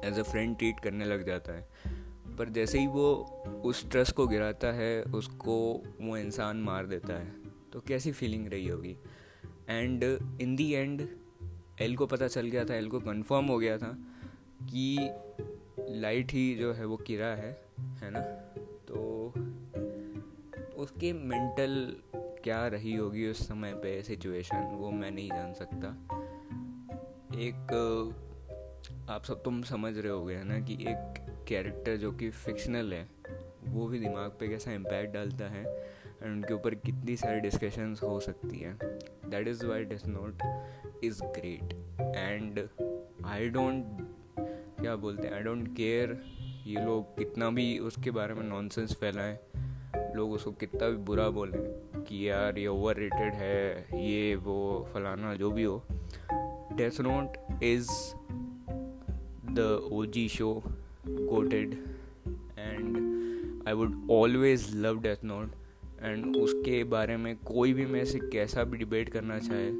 एज 0.05 0.19
अ 0.19 0.23
फ्रेंड 0.23 0.57
ट्रीट 0.57 0.79
करने 0.79 1.05
लग 1.05 1.25
जाता 1.25 1.53
है। 1.53 1.69
पर 2.37 2.49
जैसे 2.49 2.79
ही 2.79 2.87
वो 2.87 3.15
उस 3.65 3.91
ट्रस्ट 3.91 4.15
को 4.15 4.27
गिराता 4.27 4.71
है, 4.71 5.03
उसको 5.03 5.83
वो 6.01 6.17
इंसान 6.17 6.57
मार 6.57 6.85
देता 6.85 7.13
है। 7.13 7.35
तो 7.73 7.79
कैसी 7.79 8.11
फीलिंग 8.11 8.47
रही 8.47 8.67
होगी? 8.67 8.97
And 9.69 10.03
in 10.41 10.55
the 10.55 10.73
end 10.73 11.07
L 11.81 11.95
को 11.95 12.05
पता 12.05 12.27
चल 12.27 12.47
गया 12.47 12.65
था 12.65 12.75
एल 12.75 12.89
को 12.89 12.99
कंफर्म 12.99 13.45
हो 13.45 13.57
गया 13.57 13.77
था 13.77 13.97
कि 14.63 15.09
लाइट 15.79 16.31
ही 16.31 16.55
जो 16.55 16.73
है 16.73 16.85
वो 16.85 16.97
किरा 16.97 17.27
है 17.27 17.65
है 17.79 18.11
ना? 18.11 18.19
तो 18.87 19.33
उसके 20.75 21.13
मेंटल 21.13 21.95
क्या 22.47 22.67
रही 22.67 22.95
होगी 22.95 23.27
उस 23.29 23.47
समय 23.47 23.73
पे 23.73 24.01
सिचुएशन 24.03 24.57
वो 24.57 24.91
मैं 24.91 25.09
नहीं 25.11 25.29
जान 25.29 25.53
सकता। 25.53 25.87
एक, 27.35 27.71
आप 29.09 29.23
सब 29.23 29.43
तुम 29.43 29.61
समझ 29.61 29.97
रहे 29.97 30.11
हो 30.11 30.25
गए 30.25 30.43
ना, 30.43 30.59
कि 30.59 30.73
एक 30.73 31.25
कैरेक्टर 31.47 31.97
जो 31.97 32.11
कि 32.11 32.29
फिक्शनल 32.29 32.93
है, 32.93 33.09
वो 33.63 33.87
भी 33.87 33.99
दिमाग 33.99 34.29
पे 34.29 34.47
कैसा 34.47 34.71
इम्पैक्ट 34.71 35.13
डालता 35.13 35.49
है 35.49 35.63
एंड 36.23 36.31
उनके 36.31 36.53
ऊपर 36.53 36.75
कितनी 36.75 37.15
सारी 37.17 37.39
डिस्कशंस 37.39 38.03
हो 38.03 38.19
सकती 38.19 38.59
हैं। 38.59 38.77
That 39.29 39.47
is 39.47 39.65
why 39.65 39.83
Death 39.83 40.07
Note 40.07 40.43
is 41.03 41.21
great 41.23 41.73
and 42.17 42.67
I 43.25 43.49
don't 43.49 43.83
क्या 44.81 44.95
बोलते 44.95 45.27
हैं 45.27 45.35
आई 45.35 45.41
डोंट 45.41 45.75
केयर 45.75 46.21
ये 46.67 46.85
लोग 46.85 47.17
कितना 47.17 47.49
भी 47.49 47.79
उसके 47.79 48.11
बारे 48.11 48.33
में 48.33 48.43
नॉनसेंस 48.43 48.95
फैलाएँ, 48.95 49.37
लोग 50.15 50.31
उसको 50.31 50.51
कितना 50.51 50.89
भी 50.89 50.97
बुरा 50.97 51.29
बोलें। 51.29 51.96
कि 52.07 52.29
यार 52.29 52.57
ये 52.57 52.67
ओवर 52.67 52.95
रेटेड 52.95 53.33
है, 53.33 53.85
ये, 54.03 54.35
वो, 54.35 54.89
फलाना, 54.93 55.35
जो 55.35 55.51
भी 55.51 55.63
हो। 55.63 55.83
Death 56.73 57.01
Note 57.01 57.63
is 57.63 57.89
the 59.51 59.89
O 59.91 60.05
G 60.05 60.27
show 60.29 60.63
quoted 61.07 61.73
and 62.59 62.97
I 63.67 63.73
would 63.73 64.07
always 64.11 64.75
love 64.75 65.01
Death 65.01 65.23
Note 65.23 65.51
and 66.01 66.35
उसके 66.37 66.83
बारे 66.83 67.17
में 67.17 67.35
कोई 67.35 67.73
भी 67.73 67.85
मैं 67.85 68.05
से 68.05 68.19
कैसा 68.19 68.63
भी 68.63 68.77
डिबेट 68.77 69.09
करना 69.09 69.39
चाहे, 69.39 69.71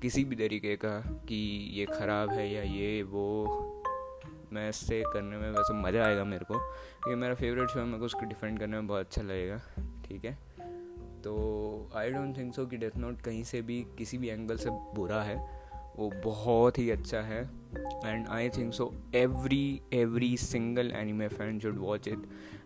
किसी 0.00 0.24
भी 0.24 0.36
तरीके 0.36 0.76
का, 0.76 0.98
कि 1.28 1.36
ये 1.72 1.86
ख़राब 1.86 2.30
है 2.30 2.52
या 2.54 2.62
ये, 2.62 3.02
वो, 3.02 3.82
मैं 4.52 4.68
इससे 4.68 5.02
करने 5.06 5.36
में 5.36 5.50
वैसे 5.50 5.74
मज़ा 5.74 6.04
आएगा 6.06 6.24
मेरे 6.24 6.44
को, 6.44 6.54
क्योंकि 6.54 7.14
मेरा 7.14 7.34
फेवरेट 7.34 7.68
शो 7.68 7.78
है, 7.78 7.86
मेरे 7.86 7.98
को 7.98 8.04
उसको 8.04 8.26
डिफेंड 8.26 8.58
करने 8.58 8.76
में 8.76 8.86
बहुत 8.86 9.00
अच्छा 9.00 9.22
लगेगा, 9.22 9.60
ठीक 10.08 10.24
है? 10.24 10.51
तो 11.24 11.90
आई 11.94 12.10
डोंट 12.10 12.36
थिंक 12.36 12.54
सो 12.54 12.66
कि 12.66 12.76
डेथ 12.76 12.96
नोट 12.96 13.20
कहीं 13.20 13.44
से 13.44 13.62
भी 13.62 13.86
किसी 13.98 14.18
भी 14.18 14.28
एंगल 14.28 14.56
से 14.56 14.70
बुरा 14.70 15.22
है। 15.22 15.62
वो 15.96 16.10
बहुत 16.24 16.78
ही 16.78 16.90
अच्छा 16.90 17.20
है। 17.20 17.50
And 18.04 18.26
I 18.28 18.48
think 18.48 18.74
so 18.74 18.94
every 19.14 19.82
every 19.92 20.36
single 20.36 20.90
anime 20.90 21.28
fan 21.28 21.60
should 21.60 21.78
watch 21.78 22.08
it 22.08 22.18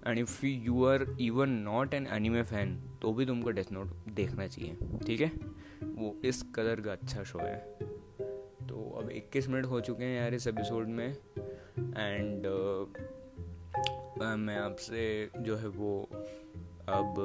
and 0.07 0.19
if 0.19 0.47
you 0.47 0.85
are 0.85 1.17
even 1.21 1.49
not 1.49 1.95
an 1.95 2.07
anime 2.07 2.43
fan 2.43 2.99
तो 3.03 3.13
भी 3.13 3.27
तुमको 3.27 3.51
डेथ 3.51 3.73
नोट 3.73 3.87
देखना 4.09 4.47
चाहिए। 4.47 4.77
ठीक 5.07 5.21
है? 5.21 5.33
वो 5.83 6.17
इस 6.25 6.43
कलर 6.43 6.81
का 6.81 6.93
अच्छा 6.93 7.23
शो 7.23 7.39
है। 7.39 7.59
तो 8.69 9.01
अब 9.03 9.11
21 9.11 9.49
मिनट 9.49 9.65
हो 9.65 9.81
चुके 9.81 10.05
हैं 10.05 10.23
यार 10.23 10.35
इस 10.35 10.47
एपिसोड 10.47 10.89
में। 10.89 11.17
एंड 11.79 12.41
uh, 12.41 12.97
मैं 14.23 14.57
आपसे 14.57 15.31
जो 15.39 15.57
है 15.57 15.69
वो 15.69 16.09
अब 16.89 17.17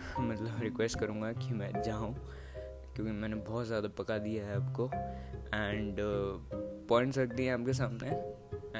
मतलब 0.20 0.60
रिक्वेस्ट 0.60 0.98
करूँगा 0.98 1.32
कि 1.32 1.54
मैं 1.54 1.82
जाऊँ 1.82 2.14
क्योंकि 2.94 3.12
मैंने 3.12 3.36
बहुत 3.36 3.66
ज़्यादा 3.66 3.88
पका 3.88 4.18
दिया 4.18 4.46
है 4.46 4.56
आपको। 4.56 4.86
एंड 5.54 5.96
पॉइंट्स 6.88 7.18
रख 7.18 7.28
दिए 7.28 7.50
आपके 7.50 7.72
सामने। 7.72 8.08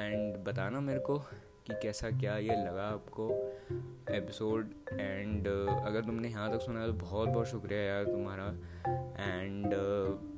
एंड 0.01 0.37
बताना 0.37 0.79
मेरे 0.79 0.99
को 0.99 1.17
कि 1.65 1.73
कैसा 1.73 2.09
क्या 2.09 2.37
ये 2.37 2.55
लगा 2.55 2.83
आपको 2.83 3.29
एपिसोड 4.13 4.69
एंड 4.93 5.43
uh, 5.43 5.85
अगर 5.85 6.01
तुमने 6.01 6.29
यहाँ 6.29 6.51
तक 6.51 6.61
सुना 6.61 6.87
तो 6.87 6.93
बहुत 6.93 7.29
बहुत 7.29 7.47
शुक्रिया 7.47 7.81
यार 7.81 8.03
तुम्हारा। 8.03 8.45
एंड 9.31 9.65
uh, 9.65 10.31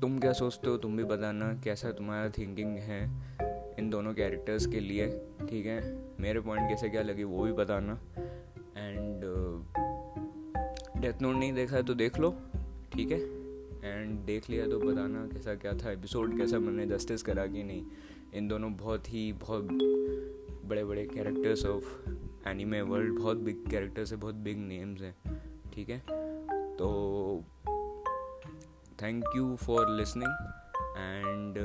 तुम 0.00 0.18
क्या 0.18 0.32
सोचते 0.32 0.70
हो? 0.70 0.76
तुम 0.76 0.96
भी 0.96 1.04
बताना 1.04 1.60
कैसा 1.64 1.92
तुम्हारा 1.92 2.28
थिंकिंग 2.28 2.76
है 2.78 3.04
इन 3.78 3.90
दोनों 3.90 4.14
कैरेक्टर्स 4.14 4.66
के 4.66 4.80
लिए 4.80 5.08
ठीक 5.50 5.66
है? 5.66 5.80
मेरे 6.20 6.40
पॉइंट 6.40 6.68
कैसे 6.68 6.88
क्या 6.88 7.02
लगे 7.02 7.24
वो 7.24 7.44
भी 7.44 7.52
बताना। 7.52 7.98
डेथ 11.00 11.22
नोट 11.22 11.36
नहीं 11.36 11.52
देखा 11.52 11.76
है 11.76 11.82
तो 11.82 11.94
देख 11.94 12.18
लो, 12.18 12.30
ठीक 12.92 13.10
है? 13.12 13.18
एंड 13.84 14.18
देख 14.18 14.48
लिया 14.50 14.66
तो 14.66 14.78
बताना 14.78 15.26
कैसा 15.26 15.54
क्या 15.54 15.72
था 15.74 15.90
एपिसोड 15.90 16.36
कैसा 16.38 16.58
मैंने 16.58 16.86
जस्टिस 16.86 17.22
करा 17.22 17.46
कि 17.46 17.62
नहीं। 17.62 17.84
इन 18.34 18.48
दोनों 18.48 18.72
बहुत 18.76 19.08
ही, 19.08 19.32
बहुत 19.32 19.68
बड़े 20.64 20.84
बड़े 20.84 21.06
कैरेक्टर्स 21.06 21.64
ऑफ़ 21.66 22.10
एनिमे 22.48 22.82
वर्ल्ड 22.82 23.18
बहुत 23.18 23.36
बिग 23.36 23.66
कैरेक्टर्स 23.70 24.12
है, 24.12 24.18
बहुत 24.18 24.34
बिग 24.34 24.58
नेम्स 24.58 25.00
हैं, 25.00 25.14
ठीक 25.74 25.88
है? 25.88 25.98
तो 26.76 27.44
thank 29.02 29.24
you 29.36 29.56
for 29.56 29.88
listening 29.90 30.30
and 30.98 31.58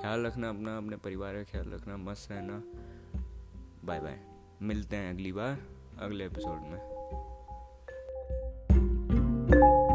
ख्याल 0.00 0.26
रखना 0.26 0.48
अपना, 0.48 0.76
अपने 0.76 0.96
परिवार 0.96 1.34
का 1.34 1.42
ख्याल 1.42 1.70
रखना, 1.70 1.96
मस्त 1.96 2.32
रहना। 2.32 2.62
बाय 3.84 4.00
बाय 4.00 4.20
मिलते 4.62 4.96
हैं 4.96 5.14
अगली 5.14 5.32
बार, 5.32 5.58
अगले 6.00 6.26
एपिसोड 6.26 6.70
में। 6.72 6.95
you 9.48 9.85